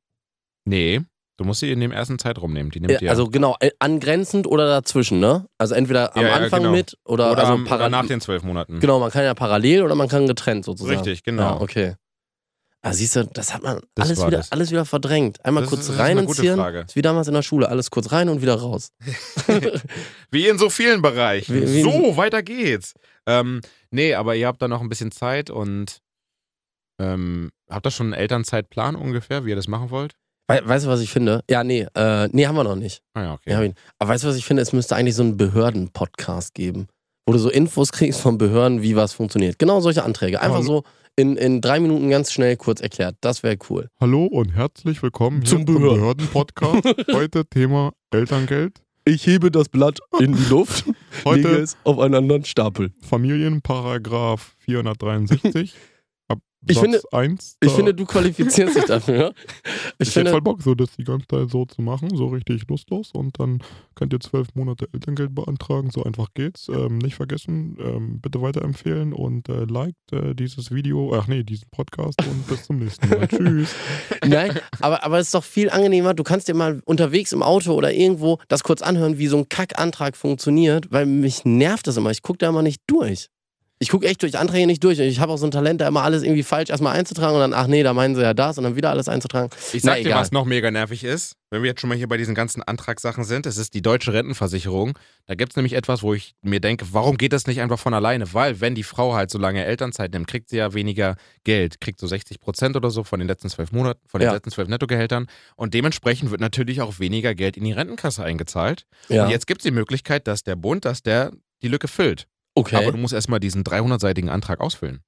Nee, 0.67 1.01
Du 1.37 1.43
musst 1.45 1.59
sie 1.61 1.73
in 1.73 1.81
dem 1.81 1.91
ersten 1.91 2.17
Zeitraum 2.21 2.53
nehmen. 2.53 2.71
Die 2.71 2.79
nimmt 2.79 3.01
Ja, 3.03 3.11
also 3.11 3.27
genau, 3.27 3.57
äh, 3.59 3.71
angrenzend 3.81 4.47
oder 4.47 4.69
dazwischen, 4.69 5.19
ne? 5.19 5.49
Also 5.59 5.75
entweder 5.75 6.15
am 6.15 6.23
Ja, 6.23 6.29
ja, 6.29 6.35
Anfang 6.37 6.61
genau. 6.63 6.73
mit 6.77 6.97
oder, 7.05 7.33
oder, 7.33 7.49
also 7.49 7.75
oder 7.75 7.89
nach 7.89 8.07
den 8.07 8.21
zwölf 8.21 8.45
Monaten. 8.45 8.79
Genau, 8.79 9.01
man 9.01 9.11
kann 9.11 9.25
ja 9.25 9.35
parallel 9.35 9.83
oder 9.83 9.97
man 9.97 10.07
kann 10.09 10.29
getrennt 10.29 10.65
sozusagen. 10.65 10.95
Richtig, 10.97 11.25
genau. 11.25 11.61
Okay. 11.61 11.95
Ah, 12.83 12.93
siehst 12.93 13.17
du, 13.17 13.25
das 13.25 13.53
hat 13.53 13.63
man 13.65 13.81
Das 13.97 14.07
alles 14.11 14.19
wieder, 14.27 14.37
das. 14.37 14.53
alles 14.53 14.71
wieder 14.71 14.85
verdrängt. 14.85 15.45
Einmal 15.45 15.63
Das 15.65 15.71
kurz 15.71 15.89
ist- 15.89 15.99
rein 15.99 16.19
ins 16.19 16.39
Hirn. 16.39 16.61
Ist 16.87 16.95
wie 16.95 17.03
damals 17.03 17.27
in 17.27 17.35
der 17.35 17.43
Schule, 17.43 17.69
alles 17.69 17.91
kurz 17.91 18.13
rein 18.13 18.29
und 18.29 18.41
wieder 18.41 18.55
raus. 18.55 18.91
Wie 20.31 20.47
in 20.47 20.59
so 20.59 20.71
vielen 20.71 21.03
Bereichen. 21.03 21.55
Wie- 21.55 21.67
wie- 21.67 21.83
so, 21.83 22.17
weiter 22.17 22.43
geht's. 22.45 22.95
Ähm, 23.27 23.61
nee, 23.91 24.15
aber 24.15 24.35
ihr 24.37 24.47
habt 24.47 24.61
da 24.63 24.69
noch 24.69 24.81
ein 24.81 24.89
bisschen 24.89 25.11
Zeit 25.13 25.51
und 25.51 25.99
ähm, 27.01 27.51
habt 27.71 27.87
ihr 27.87 27.91
schon 27.91 28.07
einen 28.09 28.21
Elternzeitplan 28.21 28.97
ungefähr, 28.97 29.45
wie 29.45 29.51
ihr 29.51 29.57
das 29.57 29.69
machen 29.69 29.91
wollt? 29.91 30.15
We 30.49 30.61
weißt 30.63 30.85
du, 30.85 30.91
was 30.91 31.01
ich 31.01 31.11
finde? 31.11 31.43
Ja, 31.49 31.65
nee, 31.65 31.87
äh, 31.95 32.29
nee, 32.33 32.47
haben 32.47 32.55
wir 32.55 32.65
noch 32.65 32.77
nicht. 32.77 33.01
Ah 33.15 33.23
ja, 33.23 33.33
okay. 33.35 33.69
Ich- 33.69 33.75
aber 33.99 34.11
weißt 34.11 34.25
du, 34.25 34.29
was 34.29 34.37
ich 34.37 34.45
finde? 34.45 34.63
Es 34.63 34.73
müsste 34.75 34.95
eigentlich 34.95 35.15
so 35.15 35.23
einen 35.23 35.37
Behörden-Podcast 35.39 36.53
geben, 36.55 36.87
wo 37.27 37.33
du 37.33 37.39
so 37.39 37.49
Infos 37.51 37.93
kriegst 37.93 38.21
von 38.21 38.37
Behörden, 38.37 38.83
wie 38.83 38.95
was 38.95 39.15
funktioniert. 39.15 39.59
Genau 39.59 39.81
solche 39.81 40.05
Anträge. 40.05 40.41
Einfach 40.43 40.57
Hallo. 40.59 40.67
so 40.67 40.85
in, 41.17 41.37
in 41.37 41.61
drei 41.63 41.81
Minuten 41.81 42.11
ganz 42.11 42.31
schnell 42.31 42.57
kurz 42.59 42.81
erklärt. 42.83 43.17
Das 43.23 43.43
wäre 43.43 43.57
cool. 43.71 43.89
Hallo 44.01 44.27
und 44.27 44.51
herzlich 44.55 45.03
willkommen 45.03 45.45
Zum 45.47 45.67
zum, 45.67 45.77
Behörden- 45.77 45.97
Behörden-Podcast. 46.01 46.85
Heute 47.13 47.47
Thema 47.47 47.93
Elterngeld. 48.11 48.83
Ich 49.07 49.27
hebe 49.27 49.51
das 49.51 49.69
Blatt 49.69 50.01
in 50.19 50.35
die 50.35 50.45
Luft, 50.45 50.87
Heute 51.27 51.49
es 51.49 51.77
auf 51.85 51.99
einen 51.99 52.15
anderen 52.15 52.47
Stapel. 52.47 52.91
Familienparagraph 53.03 54.57
463. 54.61 55.75
Ich 56.67 56.79
finde- 56.79 57.01
1. 57.13 57.57
Ich 57.63 57.73
finde, 57.73 57.95
du 57.95 58.05
qualifizierst 58.05 58.77
dich 58.77 58.85
dafür. 58.85 59.33
Ich, 59.99 60.09
ich 60.09 60.17
hätte 60.17 60.21
finde, 60.21 60.31
voll 60.33 60.41
Bock, 60.43 60.63
so 60.63 60.75
das 60.75 60.97
die 60.97 61.05
ganze 61.05 61.27
Zeit 61.29 61.51
so 61.51 61.65
zu 61.67 61.81
machen, 61.81 62.09
so 62.15 62.27
richtig 62.27 62.67
lustlos. 62.69 63.13
Und 63.13 63.39
dann 63.39 63.61
könnt 63.95 64.13
ihr 64.13 64.19
zwölf 64.21 64.49
Monate 64.55 64.89
Elterngeld 64.93 65.35
beantragen. 65.35 65.91
So 65.91 66.03
einfach 66.03 66.29
geht's. 66.35 66.69
Ähm, 66.69 66.99
nicht 66.99 67.15
vergessen, 67.15 67.77
ähm, 67.81 68.21
bitte 68.21 68.43
weiterempfehlen 68.43 69.13
und 69.13 69.49
äh, 69.49 69.65
liked 69.65 70.13
äh, 70.13 70.35
dieses 70.35 70.73
Video, 70.73 71.15
ach 71.15 71.29
nee, 71.29 71.45
diesen 71.45 71.69
Podcast 71.71 72.21
und 72.27 72.47
bis 72.49 72.65
zum 72.65 72.79
nächsten 72.79 73.09
Mal. 73.09 73.29
Tschüss. 73.29 73.75
Nein, 74.27 74.59
aber, 74.81 75.05
aber 75.05 75.19
es 75.19 75.27
ist 75.29 75.35
doch 75.35 75.45
viel 75.45 75.71
angenehmer. 75.71 76.15
Du 76.15 76.25
kannst 76.25 76.49
dir 76.49 76.55
mal 76.55 76.81
unterwegs 76.85 77.33
im 77.33 77.43
Auto 77.43 77.73
oder 77.75 77.93
irgendwo 77.93 78.39
das 78.49 78.65
kurz 78.65 78.83
anhören, 78.83 79.19
wie 79.19 79.29
so 79.29 79.37
ein 79.39 79.49
Kackantrag 79.49 80.17
funktioniert, 80.17 80.91
weil 80.91 81.07
mich 81.07 81.45
nervt 81.45 81.87
das 81.87 81.97
immer. 81.97 82.11
Ich 82.11 82.23
gucke 82.23 82.39
da 82.39 82.49
immer 82.49 82.63
nicht 82.63 82.83
durch. 82.89 83.29
Ich 83.85 83.91
gucke 83.91 84.07
echt 84.07 84.23
durch 84.23 84.39
Anträge 84.39 84.67
nicht 84.67 84.83
durch. 84.83 84.99
Und 84.99 85.05
ich 85.05 85.21
habe 85.21 85.31
auch 85.31 85.37
so 85.37 85.47
ein 85.47 85.51
Talent, 85.51 85.83
da 85.83 85.87
immer 85.89 86.03
alles 86.03 86.23
irgendwie 86.23 86.43
falsch 86.43 86.71
erstmal 86.71 86.95
einzutragen 86.97 87.35
und 87.35 87.41
dann, 87.41 87.53
ach 87.53 87.67
nee, 87.67 87.83
da 87.83 87.93
meinen 87.93 88.15
sie 88.15 88.23
ja 88.23 88.33
das 88.33 88.57
und 88.57 88.65
dann 88.65 88.77
wieder 88.77 88.89
alles 88.89 89.09
einzutragen. 89.09 89.51
Ich 89.75 89.85
Na, 89.85 89.93
sag 89.93 89.97
dir, 90.01 90.07
egal. 90.07 90.21
was 90.23 90.33
noch 90.33 90.47
mega 90.47 90.71
nervig 90.71 91.05
ist, 91.05 91.37
wenn 91.51 91.63
wir 91.63 91.69
jetzt 91.69 91.83
schon 91.83 91.89
mal 91.89 91.97
hier 91.99 92.09
bei 92.09 92.17
diesen 92.17 92.35
ganzen 92.35 92.63
Antragssachen 92.63 93.25
sind. 93.25 93.45
Es 93.45 93.59
ist 93.59 93.75
die 93.75 93.83
deutsche 93.83 94.15
Rentenversicherung. 94.15 94.99
Da 95.27 95.35
gibt 95.35 95.53
es 95.53 95.57
nämlich 95.57 95.75
etwas, 95.75 96.03
wo 96.03 96.15
ich 96.15 96.35
mir 96.41 96.61
denke, 96.61 96.87
warum 96.93 97.19
geht 97.19 97.35
das 97.35 97.47
nicht 97.47 97.61
einfach 97.61 97.79
von 97.79 97.93
alleine? 97.93 98.33
Weil, 98.33 98.63
wenn 98.63 98.75
die 98.75 98.83
Frau 98.85 99.15
halt 99.15 99.31
so 99.31 99.39
lange 99.39 99.65
Elternzeit 99.67 100.13
nimmt, 100.15 100.27
kriegt 100.29 100.49
sie 100.49 100.57
ja 100.57 100.73
weniger 100.73 101.17
Geld. 101.45 101.81
Kriegt 101.81 102.01
so 102.01 102.07
60 102.07 102.41
Prozent 102.41 102.77
oder 102.77 102.91
so 102.91 103.05
von 103.05 103.19
den 103.19 103.29
letzten 103.29 103.51
zwölf 103.51 103.71
Monaten, 103.71 104.01
von 104.09 104.21
den 104.21 104.29
Ja. 104.29 104.33
letzten 104.33 104.51
zwölf 104.51 104.69
Nettogehältern. 104.69 105.27
Und 105.57 105.75
dementsprechend 105.75 106.31
wird 106.31 106.41
natürlich 106.41 106.81
auch 106.81 106.99
weniger 107.01 107.35
Geld 107.35 107.57
in 107.57 107.65
die 107.65 107.73
Rentenkasse 107.73 108.25
eingezahlt. 108.25 108.87
Ja. 109.09 109.25
Und 109.25 109.31
jetzt 109.31 109.47
gibt 109.47 109.61
es 109.61 109.65
die 109.65 109.71
Möglichkeit, 109.71 110.27
dass 110.27 110.43
der 110.43 110.57
Bund, 110.57 110.85
dass 110.87 111.03
der 111.03 111.33
die 111.63 111.69
Lücke 111.69 111.89
füllt. 111.89 112.27
Okay. 112.55 112.77
Aber 112.77 112.93
du 112.93 112.99
musst 112.99 113.15
erstmal 113.15 113.41
diesen 113.41 113.65
300-seitigen 113.65 114.29
Antrag 114.31 114.61
ausfüllen. 114.61 115.01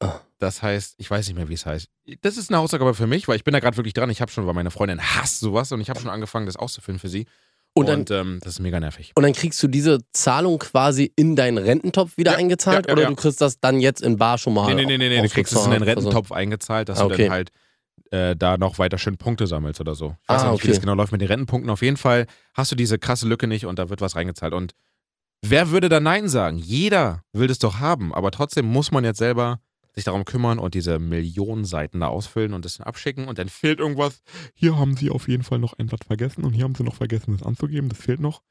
Ah. 0.00 0.20
Das 0.38 0.62
heißt, 0.62 0.94
ich 0.98 1.08
weiß 1.10 1.26
nicht 1.28 1.36
mehr, 1.36 1.48
wie 1.48 1.54
es 1.54 1.66
heißt. 1.66 1.88
Das 2.22 2.36
ist 2.36 2.50
eine 2.50 2.58
Hausaufgabe 2.58 2.94
für 2.94 3.06
mich, 3.06 3.28
weil 3.28 3.36
ich 3.36 3.44
bin 3.44 3.52
da 3.52 3.60
gerade 3.60 3.76
wirklich 3.76 3.94
dran. 3.94 4.10
Ich 4.10 4.20
habe 4.20 4.30
schon, 4.32 4.46
weil 4.46 4.54
meine 4.54 4.70
Freundin 4.72 5.00
hasst 5.00 5.38
sowas 5.40 5.70
und 5.70 5.80
ich 5.80 5.88
habe 5.90 6.00
schon 6.00 6.10
angefangen, 6.10 6.46
das 6.46 6.56
auszufüllen 6.56 6.98
für 6.98 7.08
sie. 7.08 7.26
Und 7.74 7.88
dann- 7.88 8.04
ähm, 8.10 8.38
das 8.42 8.54
ist 8.54 8.58
mega 8.60 8.80
nervig. 8.80 9.12
und 9.14 9.22
dann 9.22 9.32
kriegst 9.32 9.62
du 9.62 9.68
diese 9.68 10.00
Zahlung 10.12 10.58
quasi 10.58 11.10
in 11.16 11.36
deinen 11.36 11.56
Rententopf 11.58 12.16
wieder 12.18 12.32
Ja, 12.32 12.38
eingezahlt 12.38 12.86
ja, 12.86 12.90
ja, 12.90 12.92
oder 12.92 13.02
ja. 13.04 13.08
du 13.08 13.14
kriegst 13.16 13.40
das 13.40 13.60
dann 13.60 13.80
jetzt 13.80 14.02
in 14.02 14.18
Bar 14.18 14.36
schon 14.36 14.52
mal 14.52 14.66
Nee, 14.66 14.74
nee, 14.74 14.84
nee, 14.84 14.98
nee, 14.98 15.08
nee. 15.08 15.22
du 15.22 15.28
kriegst 15.32 15.54
es 15.54 15.64
in? 15.64 15.72
Also- 15.72 15.84
Rententopf 15.86 16.32
eingezahlt, 16.32 16.88
dass 16.90 16.98
Ah, 16.98 17.04
du 17.06 17.14
okay. 17.14 17.24
dann 17.24 17.32
halt 17.32 17.50
äh, 18.10 18.36
da 18.36 18.58
noch 18.58 18.78
weiter 18.78 18.98
schön 18.98 19.16
Punkte 19.16 19.46
sammelst 19.46 19.80
oder 19.80 19.94
so. 19.94 20.16
Ich 20.24 20.28
weiß 20.28 20.42
Ah, 20.42 20.48
auch 20.48 20.52
nicht, 20.52 20.64
wie 20.64 20.66
okay. 20.66 20.72
das 20.74 20.80
genau 20.82 20.94
läuft 20.94 21.12
mit 21.12 21.22
den 21.22 21.28
Rentenpunkten. 21.28 21.70
Auf 21.70 21.80
jeden 21.80 21.96
Fall 21.96 22.26
hast 22.52 22.70
du 22.70 22.76
diese 22.76 22.98
krasse 22.98 23.26
Lücke 23.26 23.46
nicht 23.46 23.64
und 23.64 23.78
da 23.78 23.88
wird 23.88 24.02
was 24.02 24.16
reingezahlt. 24.16 24.52
Und 24.52 24.74
wer 25.42 25.70
würde 25.70 25.88
da 25.88 26.00
Nein 26.00 26.28
sagen? 26.28 26.58
Jeder 26.58 27.22
will 27.32 27.48
das 27.48 27.58
doch 27.58 27.78
haben, 27.80 28.14
aber 28.14 28.30
trotzdem 28.30 28.66
muss 28.66 28.90
man 28.90 29.04
jetzt 29.04 29.18
selber 29.18 29.60
sich 29.94 30.04
darum 30.04 30.24
kümmern 30.24 30.58
und 30.58 30.74
diese 30.74 30.98
Millionen 30.98 31.64
Seiten 31.66 32.00
da 32.00 32.06
ausfüllen 32.06 32.54
und 32.54 32.64
das 32.64 32.78
dann 32.78 32.86
abschicken 32.86 33.28
und 33.28 33.38
dann 33.38 33.50
fehlt 33.50 33.78
irgendwas. 33.78 34.22
Hier 34.54 34.78
haben 34.78 34.96
sie 34.96 35.10
auf 35.10 35.28
jeden 35.28 35.42
Fall 35.42 35.58
noch 35.58 35.74
ein 35.78 35.86
Blatt 35.86 36.04
vergessen 36.04 36.44
und 36.44 36.54
hier 36.54 36.64
haben 36.64 36.74
sie 36.74 36.82
noch 36.82 36.94
vergessen, 36.94 37.36
das 37.36 37.46
anzugeben. 37.46 37.90
Das 37.90 37.98
fehlt 37.98 38.20
noch. 38.20 38.42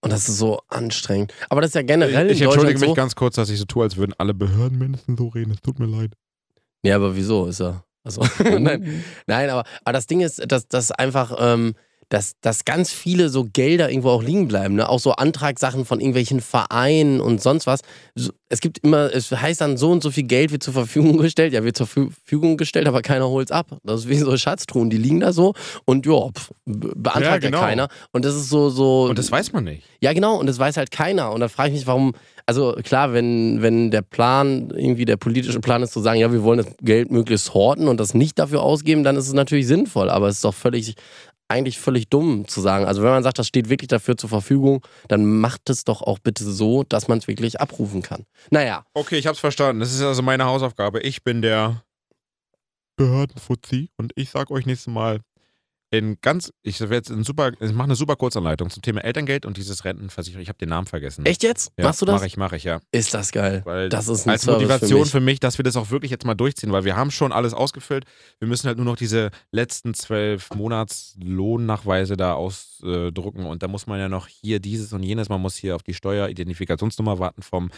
Und 0.00 0.12
das 0.12 0.28
ist 0.28 0.38
so 0.38 0.60
anstrengend. 0.68 1.34
Aber 1.48 1.60
das 1.60 1.70
ist 1.70 1.74
ja 1.74 1.82
generell 1.82 2.30
Ich 2.30 2.40
in 2.40 2.46
entschuldige 2.46 2.78
mich 2.78 2.88
so. 2.90 2.94
ganz 2.94 3.16
kurz, 3.16 3.34
dass 3.34 3.50
ich 3.50 3.58
so 3.58 3.64
tue, 3.64 3.82
als 3.82 3.96
würden 3.96 4.14
alle 4.18 4.32
Behörden 4.32 4.78
Behördenmenschen 4.78 5.16
so 5.16 5.28
reden. 5.28 5.52
Es 5.52 5.60
tut 5.60 5.78
mir 5.78 5.86
leid. 5.86 6.12
Ja, 6.84 6.96
aber 6.96 7.16
wieso 7.16 7.46
ist 7.46 7.60
er? 7.60 7.84
Also, 8.04 8.22
nein, 8.44 9.04
nein, 9.26 9.50
aber, 9.50 9.64
aber 9.84 9.92
das 9.92 10.06
Ding 10.06 10.20
ist, 10.20 10.40
dass, 10.50 10.68
dass 10.68 10.92
einfach, 10.92 11.36
ähm, 11.40 11.74
dass, 12.08 12.32
dass 12.40 12.64
ganz 12.64 12.90
viele 12.90 13.28
so 13.28 13.44
Gelder 13.52 13.90
irgendwo 13.90 14.10
auch 14.10 14.22
liegen 14.22 14.48
bleiben. 14.48 14.76
Ne? 14.76 14.88
Auch 14.88 14.98
so 14.98 15.12
Antragssachen 15.12 15.84
von 15.84 16.00
irgendwelchen 16.00 16.40
Vereinen 16.40 17.20
und 17.20 17.42
sonst 17.42 17.66
was. 17.66 17.80
Es 18.48 18.60
gibt 18.60 18.78
immer, 18.78 19.12
es 19.14 19.30
heißt 19.30 19.60
dann, 19.60 19.76
so 19.76 19.90
und 19.90 20.02
so 20.02 20.10
viel 20.10 20.22
Geld 20.22 20.50
wird 20.50 20.62
zur 20.62 20.72
Verfügung 20.72 21.18
gestellt. 21.18 21.52
Ja, 21.52 21.64
wird 21.64 21.76
zur 21.76 21.86
Fü- 21.86 22.10
Verfügung 22.10 22.56
gestellt, 22.56 22.88
aber 22.88 23.02
keiner 23.02 23.28
holt 23.28 23.48
es 23.48 23.52
ab. 23.52 23.78
Das 23.84 24.00
ist 24.00 24.08
wie 24.08 24.16
so 24.16 24.36
Schatztruhen, 24.36 24.88
die 24.88 24.96
liegen 24.96 25.20
da 25.20 25.32
so 25.32 25.52
und 25.84 26.06
ja, 26.06 26.28
beantragt 26.64 27.44
ja, 27.44 27.50
genau. 27.50 27.60
keiner. 27.60 27.88
Und 28.12 28.24
das 28.24 28.34
ist 28.34 28.48
so, 28.48 28.70
so. 28.70 29.04
Und 29.04 29.18
das 29.18 29.30
weiß 29.30 29.52
man 29.52 29.64
nicht. 29.64 29.82
Ja, 30.00 30.12
genau, 30.14 30.38
und 30.38 30.46
das 30.46 30.58
weiß 30.58 30.78
halt 30.78 30.90
keiner. 30.90 31.32
Und 31.32 31.40
da 31.40 31.48
frage 31.48 31.70
ich 31.70 31.76
mich, 31.76 31.86
warum, 31.86 32.14
also 32.46 32.74
klar, 32.82 33.12
wenn, 33.12 33.60
wenn 33.60 33.90
der 33.90 34.00
Plan, 34.02 34.70
irgendwie 34.74 35.04
der 35.04 35.18
politische 35.18 35.60
Plan 35.60 35.82
ist 35.82 35.92
zu 35.92 36.00
sagen, 36.00 36.18
ja, 36.18 36.32
wir 36.32 36.42
wollen 36.42 36.58
das 36.58 36.74
Geld 36.80 37.10
möglichst 37.10 37.52
horten 37.52 37.88
und 37.88 38.00
das 38.00 38.14
nicht 38.14 38.38
dafür 38.38 38.62
ausgeben, 38.62 39.04
dann 39.04 39.16
ist 39.16 39.26
es 39.26 39.34
natürlich 39.34 39.66
sinnvoll. 39.66 40.08
Aber 40.08 40.28
es 40.28 40.36
ist 40.36 40.44
doch 40.44 40.54
völlig, 40.54 40.94
eigentlich 41.48 41.78
völlig 41.78 42.08
dumm 42.08 42.46
zu 42.46 42.60
sagen. 42.60 42.84
Also 42.84 43.02
wenn 43.02 43.10
man 43.10 43.22
sagt, 43.22 43.38
das 43.38 43.48
steht 43.48 43.68
wirklich 43.70 43.88
dafür 43.88 44.16
zur 44.16 44.28
Verfügung, 44.28 44.84
dann 45.08 45.24
macht 45.24 45.70
es 45.70 45.84
doch 45.84 46.02
auch 46.02 46.18
bitte 46.18 46.44
so, 46.44 46.84
dass 46.84 47.08
man 47.08 47.18
es 47.18 47.26
wirklich 47.26 47.60
abrufen 47.60 48.02
kann. 48.02 48.26
Naja, 48.50 48.84
Okay, 48.94 49.16
ich 49.16 49.26
hab's 49.26 49.38
verstanden. 49.38 49.80
Das 49.80 49.92
ist 49.92 50.02
also 50.02 50.22
meine 50.22 50.44
Hausaufgabe. 50.44 51.00
Ich 51.00 51.24
bin 51.24 51.40
der 51.42 51.82
Behördenfuzzi. 52.96 53.90
und 53.96 54.12
ich 54.16 54.30
sag 54.30 54.50
euch 54.50 54.66
nächstes 54.66 54.92
Mal 54.92 55.20
in 55.90 56.18
ganz, 56.20 56.52
ich 56.62 56.80
werde 56.80 56.96
jetzt 56.96 57.10
in 57.10 57.24
super, 57.24 57.52
ich 57.60 57.72
mache 57.72 57.84
eine 57.84 57.96
super 57.96 58.16
Kurzanleitung 58.16 58.68
zum 58.68 58.82
Thema 58.82 59.02
Elterngeld 59.02 59.46
und 59.46 59.56
dieses 59.56 59.84
Rentenversicherung. 59.86 60.42
Ich 60.42 60.48
habe 60.48 60.58
den 60.58 60.68
Namen 60.68 60.86
vergessen. 60.86 61.24
echt 61.24 61.42
jetzt? 61.42 61.72
Ja, 61.78 61.84
Machst 61.84 62.02
du 62.02 62.06
das? 62.06 62.16
Mache 62.16 62.26
ich, 62.26 62.36
mache 62.36 62.56
ich, 62.56 62.64
ja. 62.64 62.80
Ist 62.92 63.14
das 63.14 63.32
geil. 63.32 63.62
Weil 63.64 63.88
Das 63.88 64.08
ist 64.08 64.26
ein 64.26 64.32
als 64.32 64.42
Service 64.42 64.62
Motivation 64.62 65.04
für 65.06 65.10
für 65.12 65.20
mich. 65.20 65.34
mich. 65.34 65.40
dass 65.40 65.58
wir 65.58 65.62
das 65.62 65.76
auch 65.76 65.90
wirklich 65.90 66.10
jetzt 66.10 66.24
mal 66.26 66.34
durchziehen, 66.34 66.72
weil 66.72 66.84
wir 66.84 66.94
haben 66.96 67.10
schon 67.10 67.32
alles 67.32 67.54
ausgefüllt. 67.54 68.04
Wir 68.38 68.48
müssen 68.48 68.66
halt 68.66 68.76
nur 68.76 68.84
noch 68.84 68.96
diese 68.96 69.30
letzten 69.50 69.94
zwölf 69.94 70.50
Monatslohnnachweise 70.54 72.16
da 72.16 72.34
ausdrucken 72.34 73.46
und 73.46 73.62
da 73.62 73.68
muss 73.68 73.86
man 73.86 73.98
ja 73.98 74.08
noch 74.08 74.26
hier 74.28 74.60
dieses 74.60 74.92
und 74.92 75.02
jenes, 75.02 75.28
man 75.28 75.40
muss 75.40 75.56
hier 75.56 75.74
auf 75.74 75.82
die 75.82 75.94
Steueridentifikationsnummer 75.94 77.18
warten 77.18 77.42
vom, 77.42 77.70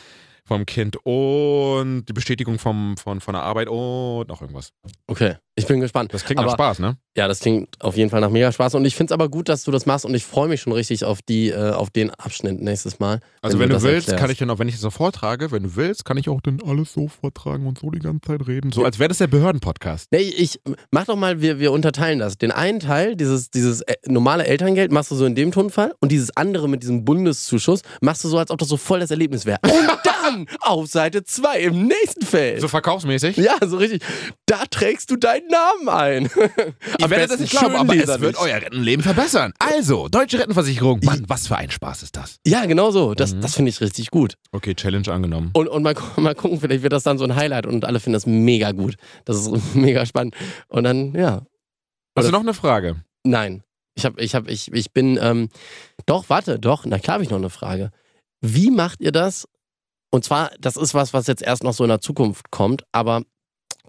vom 0.44 0.66
Kind 0.66 0.96
und 1.04 2.04
die 2.08 2.12
Bestätigung 2.12 2.58
vom, 2.58 2.96
von, 2.96 3.20
von 3.20 3.34
der 3.34 3.42
Arbeit 3.42 3.68
und 3.68 4.28
noch 4.28 4.40
irgendwas. 4.40 4.72
Okay, 5.06 5.36
ich 5.56 5.66
bin 5.66 5.80
gespannt. 5.80 6.12
Das 6.14 6.24
klingt 6.24 6.38
nach 6.38 6.44
Aber- 6.44 6.52
Spaß, 6.52 6.78
ne? 6.78 6.96
Ja, 7.16 7.26
das 7.26 7.40
klingt 7.40 7.68
auf 7.82 7.96
jeden 7.96 8.08
Fall 8.08 8.20
nach 8.20 8.30
mega 8.30 8.50
Spaß 8.52 8.76
und 8.76 8.84
ich 8.84 8.94
finde 8.94 9.12
es 9.12 9.14
aber 9.14 9.28
gut, 9.28 9.48
dass 9.48 9.64
du 9.64 9.72
das 9.72 9.84
machst 9.84 10.04
und 10.04 10.14
ich 10.14 10.24
freue 10.24 10.48
mich 10.48 10.60
schon 10.60 10.72
richtig 10.72 11.04
auf 11.04 11.22
die, 11.22 11.48
äh, 11.50 11.70
auf 11.72 11.90
den 11.90 12.10
Abschnitt 12.10 12.60
nächstes 12.62 13.00
Mal. 13.00 13.18
Also 13.42 13.58
wenn 13.58 13.68
wenn, 13.68 13.76
du 13.78 13.82
willst, 13.82 14.08
erklärst. 14.08 14.20
kann 14.22 14.30
ich 14.30 14.38
dann 14.38 14.48
auch, 14.50 14.60
wenn 14.60 14.68
ich 14.68 14.74
das 14.74 14.82
so 14.82 14.90
vortrage, 14.90 15.50
wenn 15.50 15.64
du 15.64 15.74
willst, 15.76 16.04
kann 16.04 16.16
ich 16.16 16.28
auch 16.28 16.40
Dann 16.40 16.60
alles 16.64 16.92
so 16.92 17.08
vortragen 17.08 17.66
und 17.66 17.78
so 17.78 17.90
die 17.90 17.98
ganze 17.98 18.20
Zeit 18.28 18.46
reden. 18.46 18.70
so, 18.70 18.84
als 18.84 18.98
wäre 19.00 19.08
das 19.08 19.18
der 19.18 19.26
Behördenpodcast. 19.26 20.06
Nee, 20.12 20.20
ich 20.20 20.60
mach 20.92 21.06
doch 21.06 21.16
mal, 21.16 21.42
wir, 21.42 21.58
wir 21.58 21.72
unterteilen 21.72 22.20
das. 22.20 22.38
Den 22.38 22.52
einen 22.52 22.78
Teil, 22.78 23.16
dieses, 23.16 23.50
dieses 23.50 23.80
äh, 23.82 23.96
normale 24.06 24.46
Elterngeld, 24.46 24.92
machst 24.92 25.10
du 25.10 25.16
so 25.16 25.26
in 25.26 25.34
dem 25.34 25.50
Tonfall 25.50 25.92
und 26.00 26.12
dieses 26.12 26.36
andere 26.36 26.68
mit 26.68 26.82
diesem 26.84 27.04
Bundeszuschuss 27.04 27.82
machst 28.00 28.22
du 28.24 28.28
so, 28.28 28.38
als 28.38 28.50
ob 28.52 28.58
das 28.58 28.68
so 28.68 28.76
voll 28.76 29.00
das 29.00 29.10
Erlebnis 29.10 29.44
wäre. 29.46 29.58
Und 29.64 29.72
dann 30.22 30.46
auf 30.60 30.86
Seite 30.88 31.24
2 31.24 31.60
im 31.60 31.86
nächsten 31.86 32.24
Feld. 32.24 32.60
So 32.60 32.68
verkaufsmäßig? 32.68 33.36
ja, 33.36 33.56
so 33.66 33.76
richtig. 33.76 34.02
Da 34.46 34.64
trägst 34.66 35.10
du 35.10 35.16
deinen 35.16 35.48
Namen 35.48 35.88
ein. 35.88 36.30
Werdet 36.34 37.08
besten 37.08 37.28
das 37.30 37.40
nicht 37.40 37.50
glauben, 37.50 37.74
aber 37.76 37.94
es 37.96 38.20
wird 38.20 38.36
euer 38.38 38.56
Rentenleben 38.56 39.02
verbessern. 39.02 39.52
Also, 39.58 40.08
deutsche 40.08 40.38
Rentenversicherung. 40.38 41.00
Mann, 41.04 41.24
was 41.28 41.46
für 41.46 41.56
ein 41.56 41.70
Spaß 41.70 42.02
ist 42.02 42.16
das? 42.16 42.36
Ja, 42.46 42.64
genau 42.66 42.90
so. 42.90 43.14
Das, 43.14 43.34
Mhm. 43.34 43.40
das 43.42 43.54
finde 43.54 43.70
ich 43.70 43.80
richtig 43.80 44.10
gut. 44.10 44.34
Okay, 44.52 44.74
Challenge 44.74 45.08
angenommen. 45.12 45.50
Und, 45.54 45.68
und 45.68 45.82
mal, 45.82 45.94
mal 46.16 46.34
gucken, 46.34 46.60
vielleicht 46.60 46.82
wird 46.82 46.92
das 46.92 47.02
dann 47.04 47.18
so 47.18 47.24
ein 47.24 47.36
Highlight 47.36 47.66
und 47.66 47.84
alle 47.84 48.00
finden 48.00 48.14
das 48.14 48.26
mega 48.26 48.72
gut. 48.72 48.96
Das 49.24 49.36
ist 49.36 49.50
mega 49.74 50.04
spannend. 50.06 50.34
Und 50.68 50.84
dann, 50.84 51.14
ja, 51.14 51.42
Hast 52.16 52.24
du 52.24 52.28
Oder- 52.28 52.32
noch 52.32 52.40
eine 52.40 52.54
Frage? 52.54 52.96
Nein. 53.24 53.62
Ich 53.94 54.04
hab, 54.04 54.18
ich 54.20 54.34
hab, 54.34 54.48
ich, 54.48 54.72
ich 54.72 54.92
bin, 54.92 55.18
ähm, 55.20 55.48
doch, 56.06 56.24
warte, 56.28 56.58
doch, 56.58 56.84
na 56.86 56.98
klar 56.98 57.14
habe 57.14 57.24
ich 57.24 57.30
noch 57.30 57.38
eine 57.38 57.50
Frage. 57.50 57.90
Wie 58.40 58.70
macht 58.70 59.00
ihr 59.00 59.12
das? 59.12 59.46
Und 60.10 60.24
zwar, 60.24 60.50
das 60.58 60.76
ist 60.76 60.94
was, 60.94 61.12
was 61.12 61.26
jetzt 61.26 61.42
erst 61.42 61.62
noch 61.62 61.72
so 61.72 61.84
in 61.84 61.88
der 61.88 62.00
Zukunft 62.00 62.50
kommt, 62.50 62.84
aber 62.92 63.22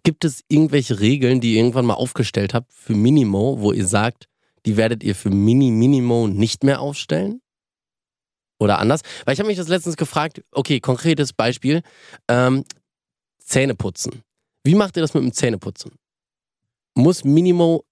gibt 0.03 0.25
es 0.25 0.43
irgendwelche 0.47 0.99
Regeln, 0.99 1.41
die 1.41 1.53
ihr 1.53 1.57
irgendwann 1.59 1.85
mal 1.85 1.95
aufgestellt 1.95 2.53
habt 2.53 2.71
für 2.73 2.93
Minimo, 2.93 3.59
wo 3.59 3.71
ihr 3.71 3.87
sagt, 3.87 4.27
die 4.65 4.77
werdet 4.77 5.03
ihr 5.03 5.15
für 5.15 5.29
Mini-Minimo 5.29 6.27
nicht 6.27 6.63
mehr 6.63 6.81
aufstellen? 6.81 7.41
Oder 8.59 8.77
anders? 8.77 9.01
Weil 9.25 9.33
ich 9.33 9.39
habe 9.39 9.47
mich 9.47 9.57
das 9.57 9.67
letztens 9.67 9.97
gefragt, 9.97 10.43
okay, 10.51 10.79
konkretes 10.79 11.33
Beispiel, 11.33 11.81
ähm, 12.27 12.63
Zähne 13.39 13.73
putzen. 13.73 14.21
Wie 14.63 14.75
macht 14.75 14.95
ihr 14.97 15.01
das 15.01 15.15
mit 15.15 15.23
dem 15.23 15.33
Zähneputzen? 15.33 15.91
Muss 16.93 17.23
Minimo 17.23 17.85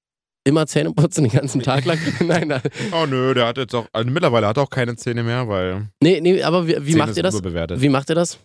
immer 0.43 0.67
Zähne 0.67 0.93
putzen 0.93 1.23
den 1.23 1.31
ganzen 1.31 1.61
Tag 1.61 1.85
lang? 1.85 1.99
nein, 2.25 2.47
nein. 2.47 2.61
Oh 2.91 3.05
nö, 3.05 3.33
der 3.33 3.47
hat 3.47 3.57
jetzt 3.57 3.75
auch, 3.75 3.87
also 3.91 4.09
mittlerweile 4.09 4.47
hat 4.47 4.57
er 4.57 4.63
auch 4.63 4.69
keine 4.69 4.95
Zähne 4.95 5.23
mehr, 5.23 5.47
weil 5.47 5.89
Nee, 6.01 6.21
nee, 6.21 6.41
aber 6.43 6.67
wie, 6.67 6.75
wie 6.79 6.95
macht 6.95 7.17
ihr 7.17 7.23
das? 7.23 7.41
Wie 7.43 7.89
macht 7.89 8.09
ihr 8.09 8.15
das? 8.15 8.39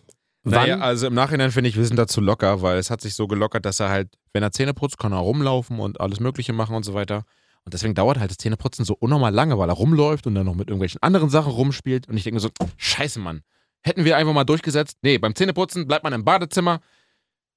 Naja, 0.47 0.77
also 0.77 1.07
im 1.07 1.15
Nachhinein 1.15 1.51
finde 1.51 1.69
ich, 1.69 1.75
wir 1.75 1.85
sind 1.85 1.97
da 1.97 2.05
zu 2.05 2.21
locker, 2.21 2.61
weil 2.61 2.77
es 2.77 2.91
hat 2.91 3.01
sich 3.01 3.15
so 3.15 3.27
gelockert, 3.27 3.65
dass 3.65 3.79
er 3.79 3.89
halt, 3.89 4.09
wenn 4.31 4.43
er 4.43 4.51
Zähne 4.51 4.75
putzt, 4.75 4.99
kann 4.99 5.11
er 5.11 5.17
rumlaufen 5.17 5.79
und 5.79 5.99
alles 5.99 6.19
Mögliche 6.19 6.53
machen 6.53 6.75
und 6.75 6.83
so 6.83 6.93
weiter. 6.93 7.23
Und 7.65 7.73
deswegen 7.73 7.95
dauert 7.95 8.19
halt 8.19 8.29
das 8.29 8.37
Zähneputzen 8.37 8.85
so 8.85 8.95
unnormal 8.99 9.33
lange, 9.33 9.57
weil 9.57 9.69
er 9.69 9.73
rumläuft 9.73 10.27
und 10.27 10.35
dann 10.35 10.45
noch 10.45 10.53
mit 10.53 10.67
irgendwelchen 10.69 11.01
anderen 11.01 11.29
Sachen 11.29 11.51
rumspielt. 11.51 12.07
Und 12.07 12.15
ich 12.15 12.23
denke 12.23 12.35
mir 12.35 12.41
so, 12.41 12.49
scheiße, 12.77 13.19
Mann. 13.19 13.41
Hätten 13.83 14.05
wir 14.05 14.17
einfach 14.17 14.33
mal 14.33 14.43
durchgesetzt, 14.43 14.97
nee, 15.01 15.17
beim 15.17 15.33
Zähneputzen 15.33 15.87
bleibt 15.87 16.03
man 16.03 16.13
im 16.13 16.23
Badezimmer. 16.23 16.79